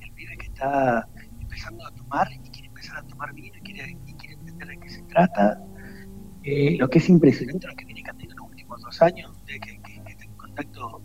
el 0.00 0.12
pibe 0.12 0.36
que 0.38 0.46
está 0.46 1.08
empezando 1.40 1.86
a 1.86 1.90
tomar 1.92 2.28
y 2.32 2.50
quiere 2.50 2.68
empezar 2.68 2.98
a 2.98 3.02
tomar 3.06 3.32
vino 3.32 3.56
y 3.56 3.60
quiere, 3.60 3.96
y 4.06 4.12
quiere 4.14 4.34
entender 4.34 4.68
de 4.68 4.78
qué 4.78 4.88
se 4.88 5.02
trata. 5.04 5.60
Eh, 6.42 6.76
lo 6.78 6.88
que 6.88 6.98
es 6.98 7.08
impresionante 7.08 7.66
lo 7.66 7.74
que 7.76 7.84
viene 7.84 8.02
cambiando 8.02 8.34
en 8.34 8.38
los 8.40 8.48
últimos 8.50 8.80
dos 8.82 9.02
años, 9.02 9.44
de 9.46 9.60
que, 9.60 9.78
que, 9.82 10.02
que 10.04 10.14
tengo 10.16 10.36
contacto 10.36 11.02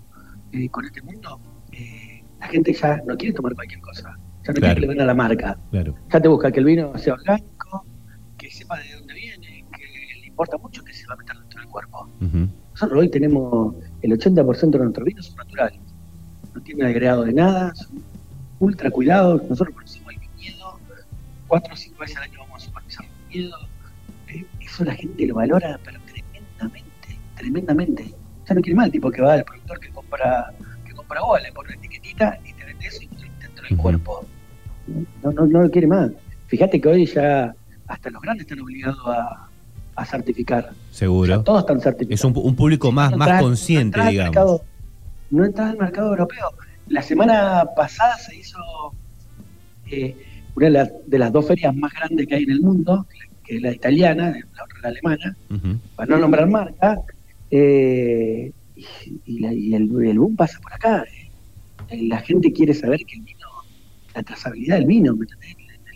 eh, 0.53 0.70
con 0.70 0.86
este 0.86 1.01
mundo, 1.01 1.39
eh, 1.72 2.24
la 2.39 2.48
gente 2.48 2.74
ya 2.74 3.01
no 3.05 3.15
quiere 3.17 3.34
tomar 3.34 3.53
cualquier 3.53 3.82
cosa, 3.82 4.10
ya 4.43 4.53
no 4.53 4.60
Claro. 4.60 4.60
quiere 4.60 4.75
que 4.75 4.82
le 4.82 4.88
venga 4.88 5.05
la 5.05 5.13
marca, 5.13 5.58
Claro. 5.72 5.96
ya 6.10 6.20
te 6.22 6.27
busca 6.27 6.51
que 6.51 6.60
el 6.60 6.65
vino 6.65 6.98
sea 6.98 7.13
orgánico, 7.13 7.86
que 8.38 8.50
sepa 8.51 8.77
de 8.79 8.93
dónde 8.96 9.13
viene, 9.13 9.32
importa 10.33 10.57
mucho 10.57 10.83
que 10.83 10.93
se 10.93 11.05
va 11.05 11.13
a 11.13 11.17
meter 11.17 11.37
dentro 11.37 11.59
del 11.61 11.69
cuerpo. 11.69 12.09
Nosotros 12.71 12.99
hoy 12.99 13.09
tenemos 13.09 13.75
el 14.01 14.11
80% 14.11 14.71
de 14.71 14.79
nuestros 14.79 15.05
vinos 15.05 15.25
son 15.27 15.35
naturales. 15.37 15.79
No 16.55 16.61
tienen 16.61 16.87
agregado 16.87 17.23
de 17.23 17.33
nada, 17.33 17.73
son 17.75 18.03
ultra 18.59 18.89
cuidados. 18.89 19.43
Nosotros 19.49 19.75
conocemos 19.75 20.13
cuatro 21.47 21.73
o 21.73 21.77
cinco 21.77 21.99
veces 21.99 22.17
al 22.17 22.23
año 22.23 22.39
vamos 22.39 22.63
a 22.63 22.65
supervisar 22.65 23.05
miedo. 23.29 23.55
Eh, 24.27 24.43
eso 24.59 24.83
la 24.83 24.95
gente 24.95 25.27
lo 25.27 25.35
valora, 25.35 25.79
pero 25.85 25.99
tremendamente, 26.11 27.19
tremendamente. 27.35 28.15
Ya 28.47 28.55
no 28.55 28.61
quiere 28.61 28.83
el 28.83 28.91
tipo 28.91 29.11
que 29.11 29.21
va 29.21 29.33
al 29.33 29.43
productor 29.43 29.79
que 29.79 29.89
compra 29.89 30.51
que 30.83 30.93
compra 30.93 31.19
agua, 31.19 31.39
le 31.41 31.51
pone 31.51 31.69
una 31.69 31.77
etiquetita 31.77 32.39
y 32.43 32.53
te 32.53 32.65
vende 32.65 32.87
eso 32.87 33.03
y 33.03 33.07
te 33.07 33.29
dentro 33.39 33.67
del 33.69 33.77
cuerpo. 33.77 34.25
No, 35.21 35.31
no, 35.31 35.45
no 35.45 35.61
lo 35.61 35.69
quiere 35.69 35.85
más. 35.85 36.11
Fíjate 36.47 36.81
que 36.81 36.89
hoy 36.89 37.05
ya 37.05 37.53
hasta 37.87 38.09
los 38.09 38.21
grandes 38.21 38.47
están 38.47 38.59
obligados 38.59 38.99
a, 39.05 39.47
a 39.95 40.05
certificar. 40.05 40.71
Seguro. 40.91 41.43
Todos 41.43 41.62
están 41.62 41.79
certificados. 41.81 42.19
Es 42.19 42.25
un, 42.25 42.33
un 42.35 42.55
público 42.55 42.91
más, 42.91 43.12
No 43.12 43.17
más 43.17 43.27
entras- 43.29 43.41
consciente, 43.41 43.97
no 44.00 44.09
digamos. 44.09 44.31
mercado- 44.35 44.63
no 45.31 45.45
entras 45.45 45.71
al 45.71 45.77
mercado 45.77 46.09
europeo. 46.09 46.47
La 46.88 47.01
semana 47.01 47.65
pasada 47.75 48.17
se 48.17 48.35
hizo 48.35 48.57
eh, 49.89 50.15
una 50.55 50.65
de 50.67 50.71
las, 50.71 50.91
de 51.07 51.17
las 51.19 51.31
dos 51.31 51.47
ferias 51.47 51.75
más 51.75 51.93
grandes 51.93 52.27
que 52.27 52.35
hay 52.35 52.43
en 52.43 52.51
el 52.51 52.62
mundo, 52.62 53.07
que 53.43 53.55
es 53.57 53.62
la 53.62 53.71
italiana, 53.73 54.31
la 54.55 54.63
otra 54.63 54.79
la 54.83 54.89
alemana, 54.89 55.38
para 55.95 56.09
no 56.09 56.17
nombrar 56.19 56.47
marca, 56.47 57.00
eh, 57.51 58.51
y, 58.75 58.85
y 59.25 59.39
la- 59.39 59.53
y 59.53 59.73
el, 59.75 59.83
el 60.05 60.19
boom 60.19 60.35
pasa 60.35 60.59
por 60.59 60.73
acá. 60.73 61.03
eh. 61.89 62.01
La 62.07 62.19
gente 62.19 62.51
quiere 62.51 62.73
saber 62.73 63.00
que 63.05 63.15
el 63.17 63.21
vino, 63.21 63.47
la 64.15 64.23
trazabilidad 64.23 64.77
del 64.77 64.85
vino. 64.85 65.13
Del, 65.13 65.27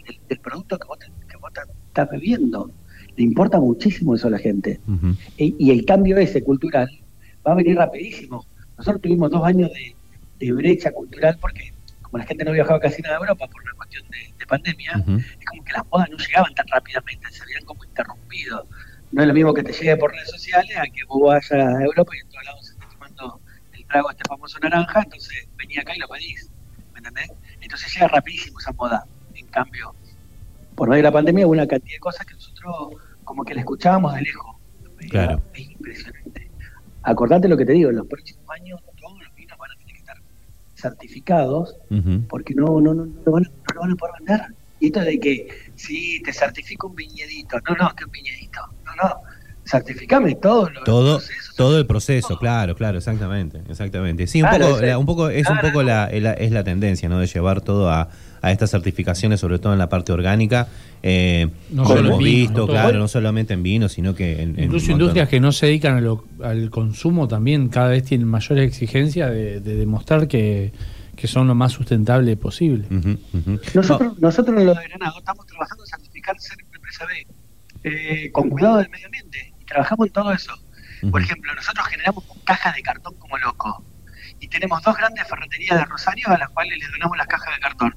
del- 0.05 0.19
del 0.29 0.39
producto 0.39 0.77
que 0.77 0.87
vos, 0.87 0.99
te- 0.99 1.07
que 1.27 1.37
vos 1.37 1.51
estás 1.87 2.09
bebiendo. 2.09 2.69
Le 3.17 3.23
importa 3.23 3.59
muchísimo 3.59 4.15
eso 4.15 4.27
a 4.27 4.31
la 4.31 4.37
gente. 4.39 4.79
E- 5.37 5.55
y 5.59 5.71
el 5.71 5.85
cambio 5.85 6.17
ese 6.17 6.43
cultural 6.43 6.87
va 7.45 7.51
a 7.53 7.55
venir 7.55 7.75
rapidísimo. 7.75 8.45
Nosotros 8.77 9.01
tuvimos 9.01 9.31
dos 9.31 9.43
años 9.43 9.69
de, 9.73 9.97
de 10.39 10.51
brecha 10.53 10.91
cultural 10.91 11.37
porque 11.41 11.73
como 12.01 12.19
la 12.19 12.25
gente 12.25 12.45
no 12.45 12.51
viajaba 12.53 12.79
casi 12.79 13.01
nada 13.01 13.15
a 13.17 13.19
Europa 13.19 13.47
por 13.51 13.61
una 13.63 13.73
cuestión 13.75 14.03
de, 14.09 14.19
de 14.37 14.45
pandemia, 14.45 14.91
es 15.39 15.45
como 15.49 15.63
que 15.63 15.73
las 15.73 15.83
modas 15.91 16.09
no 16.09 16.17
llegaban 16.17 16.53
tan 16.53 16.67
rápidamente, 16.67 17.27
se 17.31 17.43
habían 17.43 17.63
como 17.65 17.83
interrumpido. 17.83 18.65
No 19.11 19.21
es 19.23 19.27
lo 19.27 19.33
mismo 19.33 19.53
que 19.53 19.63
te 19.63 19.73
llegue 19.73 19.97
por 19.97 20.11
redes 20.11 20.29
sociales 20.29 20.77
a 20.77 20.83
que 20.83 21.01
vos 21.09 21.21
vayas 21.27 21.51
a 21.51 21.83
Europa 21.83 22.11
y 22.15 22.19
en 22.21 22.29
todos 22.29 22.45
lados 22.45 22.65
se 22.65 22.73
esté 22.73 22.85
tomando 22.93 23.41
el 23.71 23.85
trago 23.87 24.09
este 24.11 24.23
famoso 24.27 24.59
naranja, 24.59 25.01
entonces 25.03 25.49
venía 25.57 25.81
acá 25.81 25.95
y 25.95 25.99
lo 25.99 26.07
pedís, 26.07 26.51
¿me 26.93 26.99
entendés? 26.99 27.27
Entonces 27.61 27.93
llega 27.93 28.07
rapidísimo 28.07 28.59
esa 28.59 28.71
moda. 28.73 29.05
En 29.33 29.47
cambio, 29.47 29.95
por 30.75 30.89
medio 30.89 30.99
de 31.03 31.09
la 31.09 31.11
pandemia 31.11 31.45
hubo 31.45 31.53
una 31.53 31.67
cantidad 31.67 31.95
de 31.95 31.99
cosas 31.99 32.25
que 32.25 32.35
nosotros 32.35 33.01
como 33.27 33.43
que 33.43 33.53
la 33.53 33.59
escuchábamos 33.59 34.15
de 34.15 34.21
lejos. 34.21 34.55
Claro. 35.09 35.43
Es 35.53 35.69
impresionante. 35.69 36.49
Acordate 37.03 37.47
lo 37.49 37.57
que 37.57 37.65
te 37.65 37.73
digo, 37.73 37.89
en 37.89 37.97
los 37.97 38.07
próximos 38.07 38.43
años 38.49 38.79
todos 38.99 39.21
los 39.21 39.35
vinos 39.35 39.57
van 39.57 39.71
a 39.71 39.75
tener 39.75 39.93
que 39.93 39.99
estar 39.99 40.15
certificados 40.75 41.75
porque 42.29 42.53
no, 42.55 42.79
no, 42.81 42.93
no, 42.93 43.05
no, 43.05 43.21
lo 43.25 43.31
van, 43.31 43.45
a- 43.45 43.49
no 43.49 43.73
lo 43.75 43.81
van 43.81 43.91
a 43.91 43.95
poder 43.95 44.13
vender. 44.19 44.41
Y 44.79 44.87
esto 44.87 45.01
de 45.01 45.19
que, 45.19 45.47
sí, 45.75 46.21
te 46.23 46.31
certifico 46.33 46.87
un 46.87 46.95
viñedito. 46.95 47.57
No, 47.67 47.75
no, 47.75 47.95
que 47.95 48.05
un 48.05 48.11
viñedito. 48.11 48.61
No, 48.85 48.91
no. 49.09 49.15
Certificame 49.65 50.35
todo. 50.35 50.69
Lo, 50.69 50.83
Todo, 50.83 51.15
el 51.17 51.23
proceso, 51.23 51.53
todo 51.57 51.77
el 51.79 51.85
proceso, 51.87 52.27
todo. 52.29 52.39
claro, 52.39 52.75
claro, 52.75 52.97
exactamente, 52.99 53.61
exactamente. 53.69 54.25
Sí, 54.27 54.41
un 54.41 54.47
Claro, 54.47 54.67
poco, 54.69 54.81
la- 54.81 54.97
un 54.97 55.05
poco, 55.05 55.29
es 55.29 55.49
un 55.49 55.57
poco 55.59 55.83
la, 55.83 56.05
es 56.05 56.23
la- 56.23 56.33
es 56.33 56.51
la 56.53 56.63
tendencia, 56.63 57.09
¿no? 57.09 57.19
De 57.19 57.27
llevar 57.27 57.59
todo 57.61 57.89
a, 57.89 58.09
a 58.41 58.51
estas 58.51 58.71
certificaciones, 58.71 59.39
sobre 59.39 59.59
todo 59.59 59.73
en 59.73 59.79
la 59.79 59.89
parte 59.89 60.11
orgánica. 60.11 60.67
Eh, 61.03 61.47
No 61.71 61.83
como 61.83 61.95
solo 61.95 61.99
en 61.99 62.05
hemos 62.07 62.19
vino, 62.19 62.37
visto, 62.37 62.59
¿no? 62.61 62.67
claro, 62.67 62.89
Todo. 62.89 62.99
no 62.99 63.07
solamente 63.07 63.53
en 63.53 63.63
vino, 63.63 63.89
sino 63.89 64.15
que 64.15 64.41
en, 64.41 64.59
Incluso 64.59 64.91
industrias 64.91 65.29
que 65.29 65.39
no 65.39 65.51
se 65.51 65.67
dedican 65.67 65.97
a 65.97 66.01
lo- 66.01 66.25
al 66.43 66.69
consumo 66.69 67.27
también 67.27 67.69
cada 67.69 67.89
vez 67.89 68.03
tienen 68.03 68.27
mayores 68.27 68.67
exigencias 68.67 69.29
de, 69.31 69.59
de 69.59 69.75
demostrar 69.75 70.27
que, 70.27 70.71
que 71.15 71.27
son 71.27 71.47
lo 71.47 71.55
más 71.55 71.71
sustentable 71.71 72.35
posible. 72.37 72.85
Nosotros, 73.73 74.19
nosotros 74.19 74.57
en 74.59 74.65
lo 74.65 74.73
de 74.73 74.87
Granado 74.87 75.19
estamos 75.19 75.45
trabajando 75.45 75.83
en 75.83 75.87
certificar 75.89 76.39
ser 76.39 76.57
una 76.67 76.75
empresa 76.77 77.05
B 77.05 77.27
eh, 77.83 78.31
con 78.31 78.49
cuidado 78.49 78.77
del 78.77 78.89
medio 78.89 79.05
ambiente 79.05 79.53
y 79.61 79.65
trabajamos 79.65 80.07
en 80.07 80.13
todo 80.13 80.31
eso. 80.31 80.53
Por 81.11 81.21
ejemplo, 81.21 81.53
nosotros 81.53 81.85
generamos 81.87 82.23
cajas 82.43 82.75
de 82.75 82.81
cartón 82.81 83.13
como 83.19 83.37
loco 83.37 83.83
y 84.39 84.47
tenemos 84.47 84.81
dos 84.83 84.97
grandes 84.97 85.27
ferreterías 85.27 85.77
de 85.77 85.85
Rosario 85.85 86.27
a 86.29 86.37
las 86.37 86.49
cuales 86.49 86.77
les 86.79 86.89
donamos 86.91 87.17
las 87.17 87.27
cajas 87.27 87.53
de 87.55 87.61
cartón. 87.61 87.95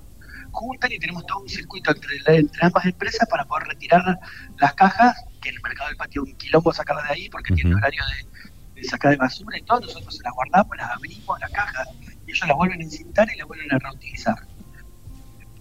Juntan 0.53 0.93
y 0.93 0.99
tenemos 0.99 1.25
todo 1.27 1.41
un 1.41 1.49
circuito 1.49 1.93
entre, 1.93 2.37
entre 2.39 2.67
ambas 2.67 2.85
empresas 2.85 3.27
para 3.31 3.45
poder 3.45 3.69
retirar 3.69 4.03
las 4.59 4.75
cajas, 4.75 5.15
que 5.41 5.49
en 5.51 5.55
el 5.57 5.63
mercado 5.63 5.89
del 5.89 5.97
patio 5.97 6.23
un 6.23 6.35
quilombo 6.37 6.73
sacarlas 6.73 7.07
de 7.09 7.15
ahí 7.15 7.29
porque 7.31 7.55
tiene 7.55 7.71
Ujú. 7.71 7.79
horario 7.79 8.03
de, 8.75 8.81
de 8.81 8.85
sacar 8.89 9.13
de 9.13 9.17
basura 9.17 9.59
y 9.59 9.63
todo, 9.63 9.81
nosotros 9.81 10.17
se 10.17 10.23
las 10.23 10.33
guardamos, 10.35 10.77
las 10.77 10.91
abrimos, 10.91 11.39
las 11.41 11.51
cajas, 11.51 11.87
y 12.27 12.31
ellos 12.33 12.49
las 12.49 12.57
vuelven 12.57 12.81
a 12.81 12.85
encintar 12.85 13.29
y 13.33 13.39
las 13.39 13.47
vuelven 13.47 13.73
a 13.73 13.79
reutilizar. 13.79 14.37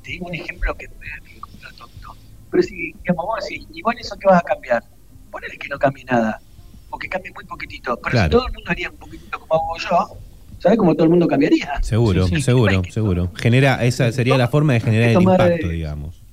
Te 0.02 0.12
digo 0.12 0.28
un 0.28 0.36
ejemplo 0.36 0.76
que 0.76 0.88
me 0.88 1.40
contra 1.40 1.70
tonto. 1.74 2.18
Pero 2.50 2.64
si, 2.64 2.94
digamos, 2.94 3.26
vos 3.26 3.44
decís, 3.48 3.68
¿y 3.72 3.82
vos 3.82 3.94
en 3.94 4.00
eso 4.00 4.16
qué 4.20 4.28
vas 4.28 4.40
a 4.40 4.46
cambiar? 4.46 4.84
Ponele 5.30 5.58
que 5.58 5.68
no 5.70 5.78
cambie 5.78 6.04
nada, 6.06 6.42
o 6.90 6.98
que 6.98 7.08
cambie 7.08 7.32
muy 7.36 7.46
poquitito. 7.46 8.00
Pero 8.02 8.12
Claro. 8.12 8.26
si 8.26 8.30
todo 8.32 8.48
el 8.48 8.54
mundo 8.54 8.72
haría 8.72 8.90
un 8.90 8.98
poquitito 8.98 9.40
como 9.40 9.54
hago 9.54 9.78
yo, 9.78 10.22
¿sabes 10.60 10.78
cómo 10.78 10.94
todo 10.94 11.06
el 11.06 11.10
mundo 11.10 11.28
cambiaría? 11.28 11.82
Seguro, 11.82 12.28
Sí, 12.28 12.36
sí. 12.38 12.42
seguro, 12.42 12.82
seguro. 12.90 13.32
Genera, 13.36 13.84
esa 13.86 14.12
sería 14.12 14.38
la 14.38 14.48
forma 14.48 14.74
de 14.74 14.80
generar 14.82 15.10
el 15.10 15.22
impacto, 15.22 15.68
eh, 15.68 15.70
digamos. 15.74 16.24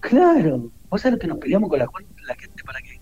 Claro, 0.00 0.70
vos 0.88 1.00
sabés 1.00 1.14
lo 1.14 1.18
que 1.20 1.26
nos 1.28 1.38
peleamos 1.38 1.68
con 1.70 1.78
la, 1.78 1.86
la 2.26 2.34
gente 2.34 2.62
para 2.64 2.80
que 2.80 2.98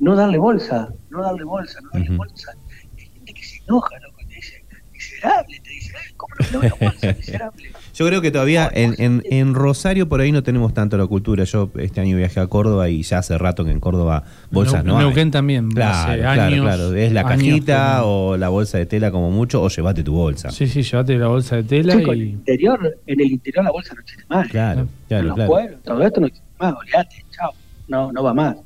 no 0.00 0.14
darle 0.16 0.38
bolsa, 0.38 0.88
no 1.10 1.22
darle 1.22 1.44
bolsa, 1.44 1.80
no 1.82 1.90
darle 1.92 2.16
bolsa. 2.16 2.52
Hay 2.98 3.06
gente 3.06 3.32
que 3.34 3.42
se 3.44 3.58
enoja, 3.58 3.98
loco, 4.00 4.18
te 4.28 4.34
dice, 4.34 4.64
miserable, 4.92 5.60
te 5.60 5.70
dice, 5.70 5.92
"Ay, 5.96 6.12
¿cómo 6.16 6.34
no 6.52 6.60
me 6.60 6.68
doy 6.68 6.78
la 6.80 6.86
bolsa, 6.90 7.12
miserable? 7.16 7.72
Yo 7.94 8.06
creo 8.08 8.20
que 8.20 8.32
todavía 8.32 8.68
en, 8.74 8.96
en, 8.98 9.22
en 9.30 9.54
Rosario 9.54 10.08
por 10.08 10.20
ahí 10.20 10.32
no 10.32 10.42
tenemos 10.42 10.74
tanto 10.74 10.96
la 10.96 11.06
cultura. 11.06 11.44
Yo 11.44 11.70
este 11.78 12.00
año 12.00 12.16
viajé 12.16 12.40
a 12.40 12.48
Córdoba 12.48 12.88
y 12.88 13.02
ya 13.02 13.18
hace 13.18 13.38
rato 13.38 13.64
que 13.64 13.70
en 13.70 13.78
Córdoba 13.78 14.24
bolsas 14.50 14.80
En 14.80 14.88
no 14.88 14.98
hay. 14.98 15.04
Neuquén 15.04 15.30
también. 15.30 15.70
Claro, 15.70 16.10
hace 16.10 16.18
claro, 16.18 16.42
años, 16.42 16.64
claro. 16.64 16.94
Es 16.94 17.12
la 17.12 17.24
cajita 17.24 18.04
o 18.04 18.36
la 18.36 18.48
bolsa 18.48 18.78
de 18.78 18.86
tela 18.86 19.12
como 19.12 19.30
mucho 19.30 19.62
o 19.62 19.68
llévate 19.68 20.02
tu 20.02 20.12
bolsa. 20.12 20.50
Sí, 20.50 20.66
sí, 20.66 20.82
llévate 20.82 21.16
la 21.16 21.28
bolsa 21.28 21.56
de 21.56 21.62
tela 21.62 21.96
Chico, 21.96 22.12
en 22.12 22.20
el 22.20 22.26
y... 22.26 22.30
interior, 22.30 22.98
en 23.06 23.20
el 23.20 23.30
interior 23.30 23.64
la 23.64 23.70
bolsa 23.70 23.94
no 23.94 24.00
existe 24.00 24.24
más. 24.28 24.48
Claro, 24.48 24.80
en 24.80 24.88
claro, 25.06 25.24
los 25.24 25.34
claro. 25.36 25.50
pueblos, 25.50 25.82
todo 25.84 26.02
esto 26.02 26.20
no 26.20 26.26
existe 26.26 26.48
más, 26.58 26.74
olvídate, 26.74 27.24
chao, 27.30 27.54
no, 27.86 28.10
no 28.10 28.24
va 28.24 28.34
más. 28.34 28.56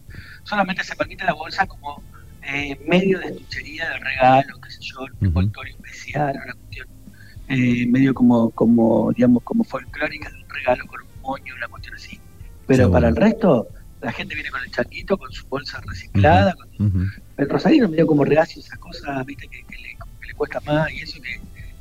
Solamente 0.44 0.82
se 0.84 0.96
permite 0.96 1.24
la 1.24 1.34
bolsa 1.34 1.66
como 1.66 2.02
eh, 2.50 2.80
medio 2.86 3.18
de 3.18 3.26
estuchería 3.26 3.90
de 3.90 3.98
regalo, 3.98 4.58
qué 4.62 4.70
sé 4.70 4.78
yo, 4.80 5.00
un 5.00 5.26
envoltorio 5.26 5.74
especial, 5.74 6.34
una 6.42 6.54
cuestión 6.54 6.88
eh, 7.48 7.86
medio 7.88 8.14
como, 8.14 8.50
como, 8.50 9.10
digamos, 9.12 9.42
como 9.42 9.64
folclórica 9.64 10.28
de 10.30 10.36
un 10.36 10.48
regalo 10.50 10.84
con 10.86 11.00
un 11.02 11.20
moño, 11.22 11.54
una 11.56 11.68
cuestión 11.68 11.94
así. 11.94 12.20
Pero 12.66 12.90
para 12.90 13.08
el 13.08 13.16
resto, 13.16 13.68
la 14.00 14.12
gente 14.12 14.34
viene 14.34 14.50
con 14.50 14.60
el 14.62 14.70
changuito, 14.70 15.16
con 15.16 15.30
su 15.32 15.46
bolsa 15.48 15.80
reciclada, 15.86 16.54
con- 16.54 16.86
Ujú. 16.86 17.04
el 17.38 17.48
rosarino 17.48 17.88
medio 17.88 18.06
como 18.06 18.24
reacio 18.24 18.60
esas 18.60 18.78
cosas, 18.78 19.24
viste, 19.26 19.48
que, 19.48 19.62
que 19.64 19.76
le, 19.82 19.88
que 20.20 20.26
le 20.28 20.34
cuesta 20.34 20.60
más 20.66 20.92
y 20.92 20.98
eso 21.00 21.20
que 21.22 21.34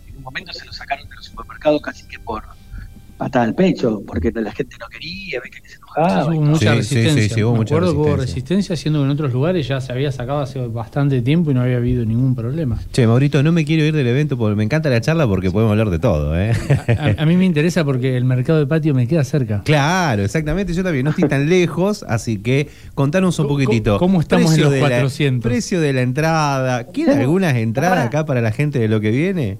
en 0.10 0.18
un 0.18 0.24
momento 0.24 0.52
se 0.54 0.66
lo 0.66 0.72
sacaron 0.72 1.08
de 1.08 1.16
los 1.16 1.26
supermercados 1.26 1.82
casi 1.82 2.08
que 2.08 2.18
por 2.20 2.44
patada 3.18 3.46
al 3.46 3.56
pecho, 3.56 4.02
porque 4.06 4.32
la 4.36 4.52
gente 4.52 4.76
no 4.80 4.86
quería, 4.88 5.40
viste, 5.44 5.62
que 5.62 5.68
se 5.70 5.78
Sí, 5.78 5.82
enojaba. 6.04 6.26
hubo 6.32 6.42
mucha 6.42 6.60
Sí, 6.60 6.66
sí, 6.84 6.96
resistencia. 6.96 7.24
sí, 7.24 7.30
sí, 7.34 7.44
hubo 7.44 7.54
Me 7.54 7.58
mucha 7.60 7.74
acuerdo 7.76 7.94
que 7.94 7.98
hubo 8.00 8.16
resistencia. 8.18 8.76
siendo 8.76 9.00
que 9.00 9.06
en 9.06 9.12
otros 9.12 9.34
lugares 9.34 9.68
ya 9.68 9.82
se 9.82 9.92
había 9.92 10.12
sacado 10.12 10.40
hace 10.42 10.60
bastante 10.68 11.22
tiempo 11.24 11.50
y 11.50 11.54
no 11.56 11.62
había 11.62 11.78
habido 11.78 12.06
ningún 12.06 12.36
problema. 12.36 12.78
Che, 12.92 13.08
Maurito, 13.08 13.42
no 13.42 13.52
me 13.52 13.66
quiero 13.66 13.84
ir 13.84 13.96
del 13.96 14.06
evento 14.06 14.38
porque 14.38 14.56
me 14.56 14.64
encanta 14.64 14.90
la 14.92 15.02
charla 15.02 15.26
porque 15.28 15.50
podemos 15.50 15.72
hablar 15.72 15.90
de 15.90 15.98
todo, 15.98 16.40
¿eh? 16.40 16.52
A, 17.18 17.24
a 17.24 17.26
mí 17.26 17.36
me 17.36 17.46
interesa 17.46 17.84
porque 17.84 18.16
el 18.16 18.26
mercado 18.26 18.60
de 18.60 18.68
patio 18.68 18.94
me 18.94 19.08
queda 19.08 19.24
cerca. 19.24 19.64
Claro, 19.66 20.24
exactamente. 20.24 20.74
Yo 20.74 20.84
también 20.84 21.04
no 21.06 21.10
estoy 21.10 21.28
tan 21.28 21.50
lejos, 21.50 22.06
así 22.08 22.38
que 22.38 22.70
contanos 22.94 23.40
un 23.40 23.48
¿Cómo- 23.48 23.56
poquitito. 23.58 23.98
cómo 23.98 24.20
estamos 24.22 24.54
en 24.54 24.62
los 24.62 24.72
de 24.72 24.82
la- 24.82 24.88
400? 24.90 25.50
precio 25.50 25.82
de 25.82 25.94
la 25.94 26.02
entrada. 26.02 26.84
¿Quieren 26.92 27.18
algunas 27.20 27.56
entradas 27.56 28.06
acá 28.06 28.26
para 28.26 28.42
la 28.42 28.52
gente 28.52 28.78
de 28.78 28.88
lo 28.88 29.02
que 29.02 29.10
viene? 29.10 29.58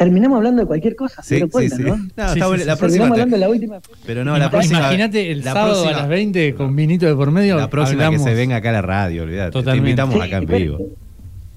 Terminamos 0.00 0.38
hablando 0.38 0.62
de 0.62 0.66
cualquier 0.66 0.96
cosa, 0.96 1.22
se 1.22 1.36
Sí, 1.36 1.42
sí, 1.44 1.50
cuenta, 1.50 1.76
sí. 1.76 1.82
¿no? 1.82 1.96
No, 1.98 2.02
Sí, 2.06 2.10
está 2.16 2.46
bueno. 2.46 2.64
la 2.64 2.72
sí. 2.74 2.78
próxima. 2.78 2.78
Terminamos 2.78 3.16
te- 3.16 3.20
hablando 3.22 3.36
de 3.36 3.40
la 3.40 3.48
última. 3.50 3.80
Pero 4.06 4.24
no, 4.24 4.38
la 4.38 4.50
próxima. 4.50 4.78
Imagínate 4.78 5.30
el 5.30 5.38
la 5.44 5.52
sábado 5.52 5.72
próxima- 5.74 5.90
a 5.90 6.00
las 6.00 6.08
20 6.08 6.54
con 6.54 6.74
vinito 6.74 7.04
de 7.04 7.14
por 7.14 7.30
medio. 7.30 7.56
La 7.58 7.68
próxima 7.68 8.06
hablamos. 8.06 8.24
que 8.26 8.30
se 8.32 8.34
venga 8.34 8.56
acá 8.56 8.70
a 8.70 8.72
la 8.72 8.80
radio, 8.82 9.24
olvídate. 9.24 9.50
Totalmente. 9.50 9.72
Te 9.84 9.90
invitamos 9.90 10.14
Sí, 10.14 10.20
acá 10.22 10.36
en 10.38 10.46
vivo. 10.46 10.78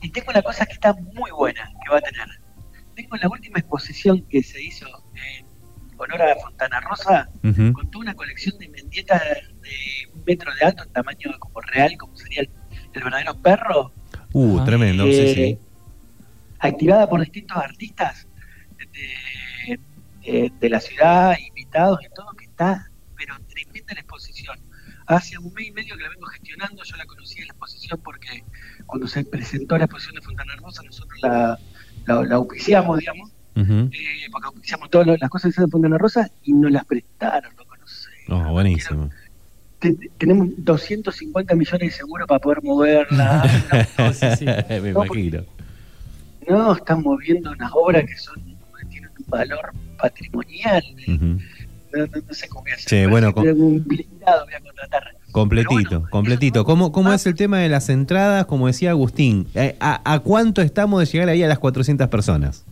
Y 0.01 0.09
tengo 0.09 0.27
una 0.31 0.41
cosa 0.41 0.65
que 0.65 0.73
está 0.73 0.93
muy 0.93 1.31
buena 1.31 1.71
que 1.85 1.89
va 1.89 1.99
a 1.99 2.01
tener. 2.01 2.27
Tengo 2.95 3.15
la 3.15 3.29
última 3.29 3.59
exposición 3.59 4.21
que 4.29 4.43
se 4.43 4.61
hizo 4.61 4.87
en 5.15 5.45
honor 5.97 6.21
a 6.23 6.35
Fontana 6.35 6.81
Rosa, 6.81 7.29
Ujú. 7.45 7.71
con 7.71 7.89
toda 7.91 8.01
una 8.03 8.13
colección 8.13 8.57
de 8.57 8.67
mendietas 8.67 9.21
de 9.21 10.13
un 10.13 10.21
metro 10.27 10.51
de 10.59 10.65
alto, 10.65 10.83
en 10.83 10.89
tamaño 10.89 11.31
como 11.39 11.61
real, 11.61 11.95
como 11.97 12.13
sería 12.17 12.41
el, 12.41 12.49
el 12.93 13.03
verdadero 13.05 13.35
perro, 13.37 13.93
Uh, 14.33 14.65
tremendo, 14.65 15.05
eh, 15.05 15.13
sí, 15.13 15.33
sí. 15.33 15.57
activada 16.59 17.07
por 17.09 17.21
distintos 17.21 17.55
artistas 17.55 18.27
eh, 20.23 20.49
de 20.59 20.69
la 20.69 20.79
ciudad, 20.79 21.35
invitados 21.47 21.99
y 22.03 22.13
todo, 22.15 22.31
que 22.37 22.45
está, 22.45 22.89
pero 23.17 23.35
tremenda 23.49 23.93
la 23.93 23.99
exposición. 24.01 24.57
Hace 25.05 25.37
un 25.37 25.53
mes 25.53 25.67
y 25.67 25.71
medio 25.71 25.97
que 25.97 26.03
la 26.03 26.09
vengo 26.09 26.25
gestionando, 26.27 26.81
yo 26.83 26.95
la 26.95 27.05
conocí 27.05 27.39
en 27.41 27.47
la 27.47 27.53
exposición 27.53 27.99
porque 28.03 28.43
cuando 28.85 29.05
se 29.07 29.23
presentó 29.25 29.77
la 29.77 29.83
exposición 29.85 30.15
de 30.15 30.21
Fontana 30.21 30.53
Rosa, 30.57 30.81
nosotros 30.83 31.19
la, 31.21 31.59
la, 32.05 32.23
la 32.23 32.35
auspiciamos, 32.35 32.99
digamos, 32.99 33.29
eh, 33.55 33.89
porque 34.31 34.45
auspiciamos 34.47 34.89
todas 34.89 35.07
las 35.19 35.29
cosas 35.29 35.51
que 35.51 35.55
se 35.57 35.63
en 35.63 35.69
Fontana 35.69 35.97
Rosa 35.97 36.29
y 36.43 36.53
nos 36.53 36.71
las 36.71 36.85
prestaron, 36.85 37.53
no 37.55 37.87
sé. 37.87 38.09
No, 38.29 38.51
buenísimo. 38.53 39.09
Te- 39.79 39.93
tenemos 40.17 40.47
250 40.59 41.53
millones 41.55 41.79
de 41.81 41.91
seguros 41.91 42.25
para 42.25 42.39
poder 42.39 42.63
moverla. 42.63 43.43
No, 43.97 44.13
sí, 44.13 44.25
sí. 44.39 44.45
Me 44.45 44.89
imagino. 44.91 45.43
no, 46.47 46.73
están 46.75 47.01
moviendo 47.01 47.51
unas 47.51 47.71
obras 47.73 48.05
que 48.05 48.17
son 48.17 48.41
tienen 48.89 49.09
un 49.19 49.25
valor 49.27 49.73
patrimonial. 50.03 50.83
No, 51.07 51.17
no, 51.97 52.07
no 52.27 52.33
sé 52.33 52.47
cómo 52.49 52.61
voy 52.63 52.71
a 52.71 52.75
hacer. 52.75 52.89
Sí, 52.89 53.05
bueno, 53.09 53.29
que 53.29 53.33
con- 53.35 53.43
tengo 53.45 53.65
un 53.65 53.83
blindado 53.85 54.45
voy 54.45 54.53
a 54.53 54.59
contratar. 54.59 55.03
Completito, 55.31 55.89
bueno, 55.99 56.09
completito. 56.11 56.65
¿Cómo, 56.65 56.91
cómo 56.91 57.11
Ah. 57.11 57.15
es 57.15 57.25
el 57.25 57.33
tema 57.35 57.59
de 57.59 57.69
las 57.69 57.89
entradas? 57.89 58.45
Como 58.45 58.67
decía 58.67 58.91
Agustín, 58.91 59.47
eh, 59.55 59.75
¿a, 59.79 60.13
a 60.13 60.19
cuánto 60.19 60.61
estamos 60.61 60.99
de 60.99 61.05
llegar 61.11 61.29
ahí 61.29 61.41
a 61.43 61.47
las 61.47 61.57
400 61.59 62.07
personas? 62.09 62.65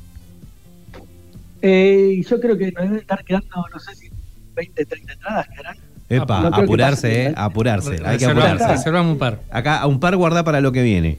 Eh, 1.63 2.21
yo 2.27 2.39
creo 2.39 2.57
que 2.57 2.71
nos 2.71 2.83
deben 2.83 2.99
estar 2.99 3.23
quedando, 3.23 3.47
no 3.73 3.79
sé 3.79 3.95
si 3.95 4.09
20, 4.55 4.85
30 4.85 5.13
entradas 5.13 5.47
quedarán. 5.49 5.77
Epa, 6.09 6.41
no 6.41 6.51
que 6.51 6.61
apurarse, 6.61 7.07
pase, 7.07 7.21
eh, 7.21 7.29
¿eh? 7.29 7.33
apurarse, 7.37 7.97
hay 8.03 8.17
que 8.17 8.25
apurarse. 8.25 8.67
reservamos 8.67 9.13
un 9.13 9.17
par. 9.19 9.39
Acá 9.49 9.79
a 9.79 9.87
un 9.87 9.99
par 9.99 10.15
guardá 10.17 10.43
para 10.43 10.59
lo 10.59 10.71
que 10.71 10.81
viene. 10.83 11.17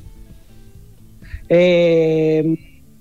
Eh, 1.49 2.57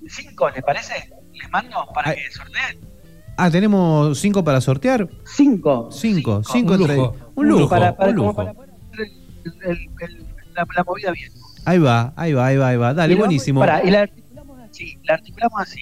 cinco, 0.07 0.49
¿les 0.49 0.63
parece? 0.63 0.93
Les 1.33 1.49
mando 1.51 1.75
para 1.93 2.11
Ay. 2.11 2.17
que 2.17 2.31
sorteen. 2.31 2.90
Ah, 3.37 3.49
tenemos 3.49 4.19
cinco 4.19 4.43
para 4.43 4.61
sortear. 4.61 5.07
Cinco. 5.25 5.89
Cinco, 5.91 6.43
cinco 6.43 6.73
Un 6.73 6.79
lujo. 6.87 7.15
Un 7.35 7.47
lujo, 7.47 7.69
Para, 7.69 7.95
para, 7.95 8.09
un 8.11 8.15
como 8.17 8.27
lujo. 8.29 8.35
para 8.37 8.53
poder 8.53 8.69
hacer 8.71 8.99
el- 9.45 9.71
el- 9.71 9.89
el- 10.01 10.25
la, 10.53 10.67
la 10.75 10.83
movida 10.83 11.11
bien. 11.11 11.31
Ahí 11.65 11.79
va, 11.79 12.13
ahí 12.15 12.33
va, 12.33 12.45
ahí 12.47 12.57
va, 12.57 12.67
ahí 12.69 12.77
va. 12.77 12.93
Dale, 12.93 13.13
Y 13.13 13.17
buenísimo. 13.17 13.59
pará, 13.61 13.83
y 13.83 13.89
la 13.91 14.01
articulamos 14.01 14.59
así, 14.59 14.97
la 15.03 15.13
articulamos 15.15 15.61
así. 15.61 15.81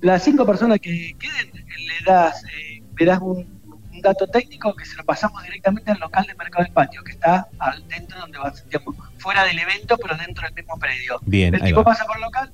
Las 0.00 0.22
cinco 0.24 0.44
personas 0.46 0.80
que 0.80 1.14
queden, 1.18 1.52
le 1.64 2.04
das, 2.06 2.42
eh, 2.44 2.82
le 2.98 3.04
das 3.06 3.20
un, 3.20 3.46
un 3.92 4.00
dato 4.00 4.26
técnico 4.26 4.74
que 4.74 4.84
se 4.84 4.96
lo 4.96 5.04
pasamos 5.04 5.42
directamente 5.44 5.90
al 5.92 5.98
local 6.00 6.24
de 6.26 6.34
Mercado 6.34 6.64
del 6.64 6.72
Patio, 6.72 7.04
que 7.04 7.12
está 7.12 7.46
al 7.58 7.86
dentro 7.88 8.18
donde 8.18 8.38
va, 8.38 8.52
digamos, 8.64 8.96
fuera 9.18 9.44
del 9.44 9.58
evento, 9.60 9.96
pero 9.98 10.16
dentro 10.16 10.44
del 10.46 10.54
mismo 10.54 10.76
predio. 10.78 11.20
Bien, 11.26 11.54
el 11.54 11.62
ahí 11.62 11.68
tipo 11.68 11.80
va. 11.80 11.84
pasa 11.84 12.04
por 12.04 12.16
el 12.16 12.22
local, 12.22 12.52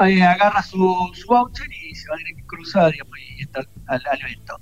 eh, 0.00 0.22
agarra 0.22 0.62
su, 0.62 0.78
su 1.14 1.26
voucher 1.28 1.66
y 1.90 1.94
se 1.94 2.08
va 2.08 2.16
a 2.16 2.46
cruzar 2.46 2.92
digamos, 2.92 3.14
y 3.38 3.42
está 3.42 3.60
al, 3.86 4.02
al 4.10 4.20
evento. 4.20 4.54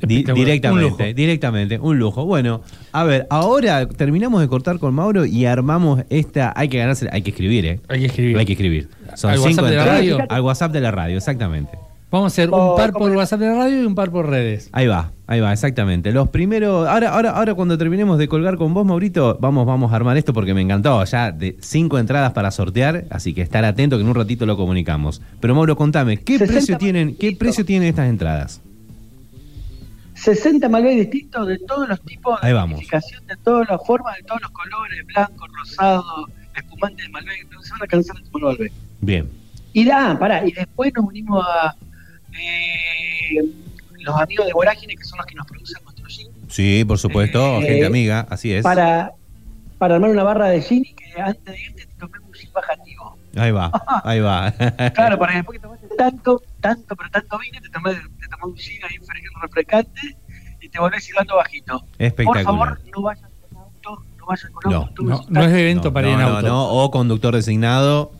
Di- 0.00 0.16
Espectacular. 0.16 0.36
Un 0.38 0.44
directamente, 0.44 1.14
directamente, 1.14 1.78
un 1.78 1.98
lujo. 1.98 2.26
Bueno, 2.26 2.60
a 2.92 3.04
ver, 3.04 3.26
ahora 3.30 3.88
terminamos 3.88 4.40
de 4.42 4.48
cortar 4.48 4.78
con 4.78 4.92
Mauro 4.94 5.24
y 5.24 5.46
armamos 5.46 6.02
esta. 6.10 6.52
Hay 6.56 6.68
que 6.68 6.76
ganarse, 6.78 7.08
hay 7.10 7.22
que 7.22 7.30
escribir, 7.30 7.64
¿eh? 7.64 7.80
Hay 7.88 8.00
que 8.00 8.06
escribir. 8.06 8.36
Hay 8.38 8.44
que 8.44 8.52
escribir. 8.52 8.88
Son 9.14 9.30
¿Al 9.30 9.38
cinco 9.38 9.62
WhatsApp 9.62 9.64
de 9.70 9.76
la 9.76 9.84
radio? 9.86 10.18
al 10.28 10.40
WhatsApp 10.42 10.72
de 10.72 10.80
la 10.80 10.90
radio, 10.90 11.16
exactamente. 11.16 11.78
Vamos 12.14 12.32
a 12.32 12.34
hacer 12.34 12.48
un 12.48 12.76
par 12.76 12.92
¿cómo 12.92 13.06
por 13.06 13.10
es? 13.10 13.16
WhatsApp 13.16 13.40
de 13.40 13.46
la 13.48 13.54
radio 13.56 13.82
y 13.82 13.86
un 13.86 13.96
par 13.96 14.12
por 14.12 14.28
redes. 14.28 14.68
Ahí 14.70 14.86
va, 14.86 15.10
ahí 15.26 15.40
va, 15.40 15.52
exactamente. 15.52 16.12
Los 16.12 16.28
primeros, 16.28 16.86
ahora, 16.86 17.08
ahora, 17.08 17.30
ahora 17.30 17.54
cuando 17.54 17.76
terminemos 17.76 18.18
de 18.18 18.28
colgar 18.28 18.56
con 18.56 18.72
vos, 18.72 18.86
Maurito, 18.86 19.36
vamos, 19.40 19.66
vamos 19.66 19.92
a 19.92 19.96
armar 19.96 20.16
esto 20.16 20.32
porque 20.32 20.54
me 20.54 20.60
encantó. 20.60 21.02
Ya 21.06 21.32
de 21.32 21.56
cinco 21.58 21.98
entradas 21.98 22.32
para 22.32 22.52
sortear, 22.52 23.06
así 23.10 23.34
que 23.34 23.42
estar 23.42 23.64
atento 23.64 23.96
que 23.96 24.02
en 24.02 24.08
un 24.08 24.14
ratito 24.14 24.46
lo 24.46 24.56
comunicamos. 24.56 25.20
Pero 25.40 25.56
Mauro, 25.56 25.74
contame, 25.74 26.18
¿qué 26.18 26.38
60 26.38 26.52
precio 26.52 26.78
tienen, 26.78 27.16
qué 27.16 27.34
precio 27.34 27.64
tienen 27.64 27.88
estas 27.88 28.08
entradas? 28.08 28.60
60 30.14 30.68
Malbec 30.68 30.96
distintos 30.96 31.48
de 31.48 31.58
todos 31.58 31.88
los 31.88 32.00
tipos 32.02 32.40
de 32.40 32.46
Ahí 32.46 32.52
vamos. 32.52 32.78
identificación, 32.78 33.26
de 33.26 33.36
todas 33.38 33.68
las 33.68 33.84
formas, 33.84 34.16
de 34.18 34.22
todos 34.22 34.40
los 34.40 34.52
colores, 34.52 35.04
blanco, 35.06 35.48
rosado, 35.48 36.28
espumante 36.54 37.02
de 37.02 37.08
Malbec, 37.08 37.50
no 37.50 37.60
se 37.60 37.72
van 37.72 37.82
a 37.82 37.86
cansar 37.88 38.16
de 38.18 38.22
tomar 38.30 38.52
Malbec. 38.52 38.72
Bien. 39.00 39.28
Y 39.72 39.84
da, 39.84 40.16
pará, 40.16 40.46
y 40.46 40.52
después 40.52 40.92
nos 40.94 41.06
unimos 41.06 41.44
a 41.44 41.74
eh, 42.38 43.44
los 44.00 44.16
amigos 44.20 44.46
de 44.46 44.52
Vorágine, 44.52 44.96
que 44.96 45.04
son 45.04 45.18
los 45.18 45.26
que 45.26 45.34
nos 45.34 45.46
producen 45.46 45.82
nuestro 45.84 46.06
gin, 46.06 46.28
Sí, 46.48 46.84
por 46.84 46.98
supuesto, 46.98 47.60
Eh, 47.62 47.66
gente 47.66 47.86
amiga, 47.86 48.26
así 48.30 48.52
es. 48.52 48.62
para, 48.62 49.12
para 49.78 49.94
armar 49.96 50.10
una 50.10 50.22
barra 50.22 50.48
de 50.48 50.60
gin 50.62 50.84
y 50.84 50.94
que 50.94 51.20
antes 51.20 51.44
de 51.44 51.60
irte 51.60 51.86
te 51.86 51.94
tomemos 51.96 52.28
un 52.28 52.34
gin 52.34 52.50
bajativo. 52.52 53.16
Ahí 53.36 53.50
va, 53.50 53.70
ahí 54.04 54.20
va. 54.20 54.52
Claro, 54.94 55.18
para 55.18 55.32
que 55.32 55.38
después 55.38 55.58
que 55.58 55.62
tomaste 55.62 55.88
tanto, 55.96 56.42
tanto, 56.60 56.94
pero 56.96 57.10
tanto 57.10 57.38
vino, 57.38 57.60
te 57.60 57.68
tomás, 57.70 57.94
te 57.94 58.28
tomás 58.28 58.44
un 58.46 58.56
gin 58.56 58.78
ahí 58.84 58.96
fre- 58.98 59.40
refrescante 59.42 60.00
y 60.60 60.68
te 60.68 60.78
volvés 60.78 61.02
silbando 61.04 61.36
bajito. 61.36 61.80
Por 61.80 61.88
Espectacular. 61.98 62.44
favor, 62.44 62.80
no 62.94 63.02
vayas 63.02 63.30
con 63.50 63.58
auto, 63.58 64.04
no 64.18 64.26
vayas 64.26 64.50
con 64.50 64.72
No, 64.72 64.76
auto. 64.82 65.02
No, 65.28 65.42
es 65.44 65.52
evento 65.52 65.92
para 65.92 66.08
ir 66.08 66.14
en 66.14 66.20
no, 66.20 66.26
auto. 66.28 66.46
no, 66.46 66.68
o 66.68 66.90
conductor 66.90 67.34
designado, 67.34 68.12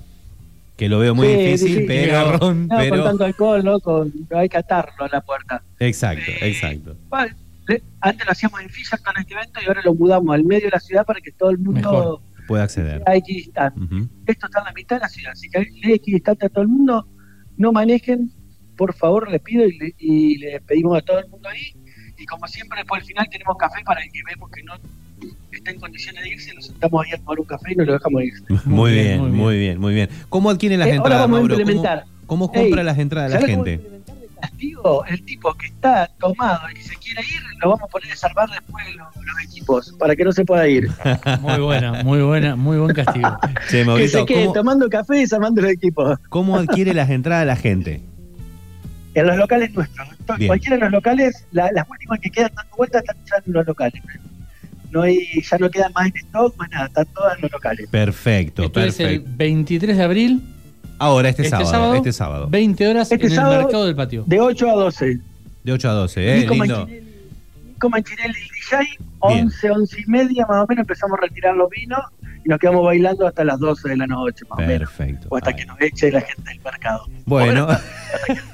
que 0.76 0.88
lo 0.88 0.98
veo 0.98 1.14
muy 1.14 1.26
Sí, 1.28 1.34
difícil, 1.36 1.68
sí, 1.68 1.74
sí. 1.80 1.84
pero. 1.86 2.38
No, 2.54 2.68
pero- 2.78 2.96
con 2.96 3.04
tanto 3.04 3.24
alcohol, 3.24 3.64
¿no? 3.64 3.80
Con, 3.80 4.12
hay 4.34 4.48
que 4.48 4.56
atarlo 4.58 5.04
a 5.04 5.08
la 5.08 5.20
puerta. 5.20 5.62
exacto, 5.78 6.30
Eh, 6.30 6.48
exacto. 6.48 6.96
Bueno, 7.08 7.34
le- 7.68 7.82
antes 8.00 8.26
lo 8.26 8.32
hacíamos 8.32 8.60
en 8.60 8.68
Fisherton 8.70 9.14
este 9.18 9.34
evento 9.34 9.60
y 9.62 9.66
ahora 9.68 9.80
lo 9.84 9.94
mudamos 9.94 10.34
al 10.34 10.44
medio 10.44 10.64
de 10.66 10.70
la 10.72 10.80
ciudad 10.80 11.04
para 11.06 11.20
que 11.20 11.32
todo 11.32 11.50
el 11.50 11.58
mundo. 11.58 12.22
Puede 12.46 12.62
acceder. 12.62 13.02
sea 13.06 13.14
equidistante. 13.16 13.80
Ujú. 13.80 14.08
Esto 14.26 14.46
está 14.46 14.58
en 14.58 14.64
la 14.66 14.72
mitad 14.72 14.96
de 14.96 15.00
la 15.00 15.08
ciudad, 15.08 15.32
así 15.32 15.48
que 15.48 15.60
le 15.82 15.94
equidistante 15.94 16.44
a 16.46 16.48
todo 16.50 16.60
el 16.62 16.68
mundo. 16.68 17.08
No 17.56 17.72
manejen, 17.72 18.30
por 18.76 18.92
favor, 18.94 19.30
les 19.30 19.40
pido 19.40 19.64
y 19.66 19.78
le, 19.78 19.94
y 19.98 20.38
le 20.38 20.60
pedimos 20.60 20.98
a 20.98 21.00
todo 21.00 21.20
el 21.20 21.28
mundo 21.28 21.48
ahí. 21.48 21.72
Y 22.18 22.26
como 22.26 22.46
siempre, 22.46 22.80
después 22.80 23.00
al 23.00 23.06
final 23.06 23.28
tenemos 23.30 23.56
café 23.56 23.82
para 23.84 24.02
el 24.02 24.10
que 24.12 24.20
vemos 24.28 24.50
que 24.50 24.62
no 24.62 24.74
está 25.56 25.70
en 25.70 25.80
condiciones 25.80 26.22
de 26.24 26.28
irse, 26.30 26.54
nos 26.54 26.66
sentamos 26.66 27.04
ahí 27.04 27.12
a 27.12 27.18
tomar 27.18 27.40
un 27.40 27.46
café 27.46 27.72
y 27.72 27.76
no 27.76 27.84
lo 27.84 27.92
dejamos 27.94 28.22
irse. 28.22 28.44
Muy 28.66 28.92
bien, 28.92 29.04
bien, 29.04 29.20
muy 29.20 29.30
bien. 29.30 29.36
muy 29.42 29.58
bien, 29.58 29.80
muy 29.80 29.94
bien. 29.94 30.08
¿Cómo 30.28 30.50
adquieren 30.50 30.78
las 30.78 30.88
Eh, 30.88 30.92
ahora 30.92 30.96
entradas, 31.04 31.20
vamos 31.22 31.36
a 31.36 31.40
Mauro? 31.40 31.54
¿Cómo, 31.54 31.60
implementar. 31.60 32.04
cómo 32.26 32.52
compra 32.52 32.80
Ey, 32.80 32.86
las 32.86 32.98
entradas 32.98 33.30
la 33.32 33.40
¿Sabés 33.40 33.54
cómo 33.56 33.64
gente? 33.66 33.88
castigo? 34.40 35.04
El 35.06 35.24
tipo 35.24 35.54
que 35.54 35.66
está 35.66 36.10
tomado 36.20 36.68
y 36.70 36.74
que 36.74 36.82
se 36.82 36.96
quiere 36.96 37.22
ir, 37.22 37.40
lo 37.62 37.70
vamos 37.70 37.84
a 37.84 37.86
poner 37.86 38.12
a 38.12 38.16
salvar 38.16 38.48
después 38.50 38.84
los, 38.94 39.06
los 39.24 39.40
equipos, 39.42 39.94
para 39.98 40.14
que 40.14 40.24
no 40.24 40.32
se 40.32 40.44
pueda 40.44 40.68
ir. 40.68 40.88
Muy 41.40 41.58
buena, 41.60 42.02
muy 42.02 42.20
buena, 42.22 42.54
muy 42.56 42.76
buen 42.78 42.94
castigo. 42.94 43.36
Che, 43.70 43.78
que 43.78 43.84
Maurito, 43.86 44.18
se 44.18 44.26
quede 44.26 44.42
¿cómo, 44.42 44.52
tomando 44.52 44.88
café 44.90 45.22
y 45.22 45.26
salvando 45.26 45.62
los 45.62 45.70
equipos. 45.70 46.18
cómo 46.28 46.56
adquiere 46.58 46.92
las 46.92 47.08
entradas 47.08 47.46
la 47.46 47.56
gente? 47.56 48.02
En 49.14 49.26
los 49.28 49.36
locales 49.36 49.72
nuestros. 49.72 50.08
Cualquiera 50.46 50.76
de 50.76 50.82
los 50.82 50.90
locales, 50.92 51.46
la- 51.52 51.70
las 51.72 51.88
últimas 51.88 52.18
que 52.20 52.30
quedan 52.30 52.50
dando 52.54 52.76
vueltas 52.76 53.02
están 53.04 53.42
en 53.46 53.52
los 53.52 53.66
locales. 53.66 54.02
No 54.94 55.02
hay, 55.02 55.18
ya 55.42 55.58
no 55.58 55.68
quedan 55.68 55.92
más 55.92 56.06
en 56.06 56.16
stock, 56.16 56.56
más 56.56 56.70
nada, 56.70 56.86
están 56.86 57.06
todas 57.06 57.34
en 57.36 57.42
los 57.42 57.52
locales. 57.52 57.88
Perfecto, 57.90 58.62
Esto 58.62 58.80
es 58.80 59.00
el 59.00 59.06
perfecto. 59.06 59.30
23 59.36 59.96
de 59.96 60.02
abril, 60.02 60.42
Ahora, 60.98 61.28
este, 61.28 61.42
este 61.42 61.50
sábado, 61.50 61.70
sábado, 61.70 61.94
este 61.96 62.12
sábado. 62.12 62.46
20 62.48 62.88
horas 62.88 63.10
Este 63.10 63.26
en 63.26 63.32
el 63.32 63.38
mercado 63.42 63.84
del 63.86 63.96
patio. 63.96 64.22
De 64.26 64.40
8 64.40 64.70
a 64.70 64.74
12. 64.74 65.18
De 65.64 65.72
8 65.72 65.88
a 65.90 65.92
12, 65.92 66.20
¿eh? 66.36 66.40
Nico 66.40 66.54
Lindo. 66.54 66.78
Manchinelli, 66.86 67.04
Nico 67.66 67.90
Manchinelli 67.90 68.38
y 68.38 68.42
DJ, 68.42 68.98
11, 69.18 69.70
11 69.72 70.00
y 70.00 70.10
media 70.10 70.46
más 70.46 70.62
o 70.62 70.66
menos 70.68 70.82
empezamos 70.82 71.18
a 71.18 71.22
retirar 71.22 71.56
los 71.56 71.68
vinos 71.68 71.98
y 72.44 72.48
nos 72.48 72.58
quedamos 72.60 72.84
bailando 72.84 73.26
hasta 73.26 73.42
las 73.42 73.58
12 73.58 73.88
de 73.88 73.96
la 73.96 74.06
noche 74.06 74.44
más 74.48 74.58
o 74.60 74.62
menos. 74.62 74.78
Perfecto. 74.88 75.26
O 75.30 75.36
hasta 75.36 75.50
Ahí. 75.50 75.56
que 75.56 75.66
nos 75.66 75.80
eche 75.80 76.12
la 76.12 76.20
gente 76.20 76.42
del 76.50 76.60
mercado. 76.60 77.06
Bueno, 77.26 77.66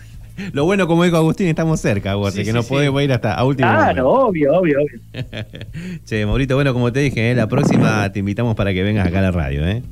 lo 0.53 0.65
bueno, 0.65 0.87
como 0.87 1.05
dijo 1.05 1.17
Agustín, 1.17 1.47
estamos 1.49 1.81
cerca, 1.81 2.15
vos, 2.15 2.33
Sí, 2.33 2.41
que 2.41 2.45
sí, 2.47 2.53
no 2.53 2.63
sí. 2.63 2.69
podemos 2.71 3.03
ir 3.03 3.13
hasta 3.13 3.35
a 3.35 3.45
último 3.45 3.69
Claro, 3.69 4.05
momento. 4.05 4.27
obvio, 4.29 4.53
obvio, 4.59 4.79
obvio. 4.83 5.01
Che, 6.05 6.27
Maurito, 6.27 6.55
bueno, 6.55 6.73
como 6.73 6.93
te 6.93 7.01
dije, 7.01 7.31
¿eh? 7.31 7.35
la 7.35 7.47
próxima 7.49 8.11
te 8.13 8.19
invitamos 8.21 8.55
para 8.55 8.73
que 8.73 8.83
vengas 8.83 9.07
acá 9.07 9.19
a 9.19 9.23
la 9.23 9.31
radio, 9.31 9.67
¿eh? 9.67 9.83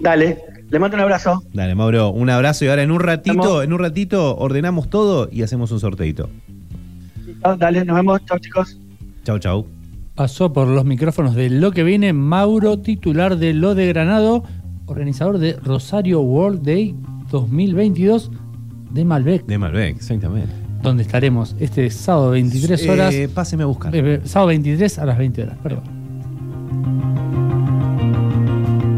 Dale, 0.00 0.38
le 0.70 0.78
mando 0.78 0.96
un 0.96 1.02
abrazo. 1.02 1.42
Dale, 1.52 1.74
Mauro, 1.74 2.10
un 2.10 2.28
abrazo 2.30 2.64
y 2.64 2.68
ahora 2.68 2.82
en 2.82 2.90
un 2.90 3.00
ratito, 3.00 3.32
Estamos- 3.42 3.64
en 3.64 3.72
un 3.72 3.78
ratito 3.78 4.36
ordenamos 4.36 4.90
todo 4.90 5.28
y 5.30 5.42
hacemos 5.42 5.70
un 5.70 5.80
sorteito. 5.80 6.28
Dale, 7.58 7.84
nos 7.84 7.96
vemos. 7.96 8.24
Chao, 8.26 8.38
chicos. 8.38 8.78
Chau, 9.24 9.38
chau. 9.38 9.66
Pasó 10.14 10.52
por 10.52 10.68
los 10.68 10.84
micrófonos 10.84 11.34
de 11.34 11.48
Lo 11.50 11.70
que 11.72 11.82
viene 11.84 12.12
Mauro, 12.12 12.78
titular 12.80 13.36
de 13.38 13.54
Lo 13.54 13.74
de 13.74 13.86
Granado, 13.86 14.44
organizador 14.86 15.38
de 15.38 15.54
Rosario 15.54 16.20
World 16.20 16.62
Day 16.62 16.94
2022 17.30 18.30
de 18.92 19.04
Malbec. 19.04 19.46
De 19.46 19.58
Malbec, 19.58 19.96
exactamente. 19.96 20.52
Donde 20.82 21.02
estaremos 21.02 21.56
este 21.60 21.88
sábado 21.90 22.30
23 22.30 22.82
eh, 22.82 22.90
horas. 22.90 23.14
Eh, 23.14 23.28
páseme 23.32 23.62
a 23.62 23.66
buscar. 23.66 23.94
Eh, 23.94 24.14
eh 24.14 24.20
sábado 24.24 24.48
23 24.48 24.98
a 24.98 25.06
las 25.06 25.18
20 25.18 25.42
horas, 25.42 25.58
perdón. 25.62 25.82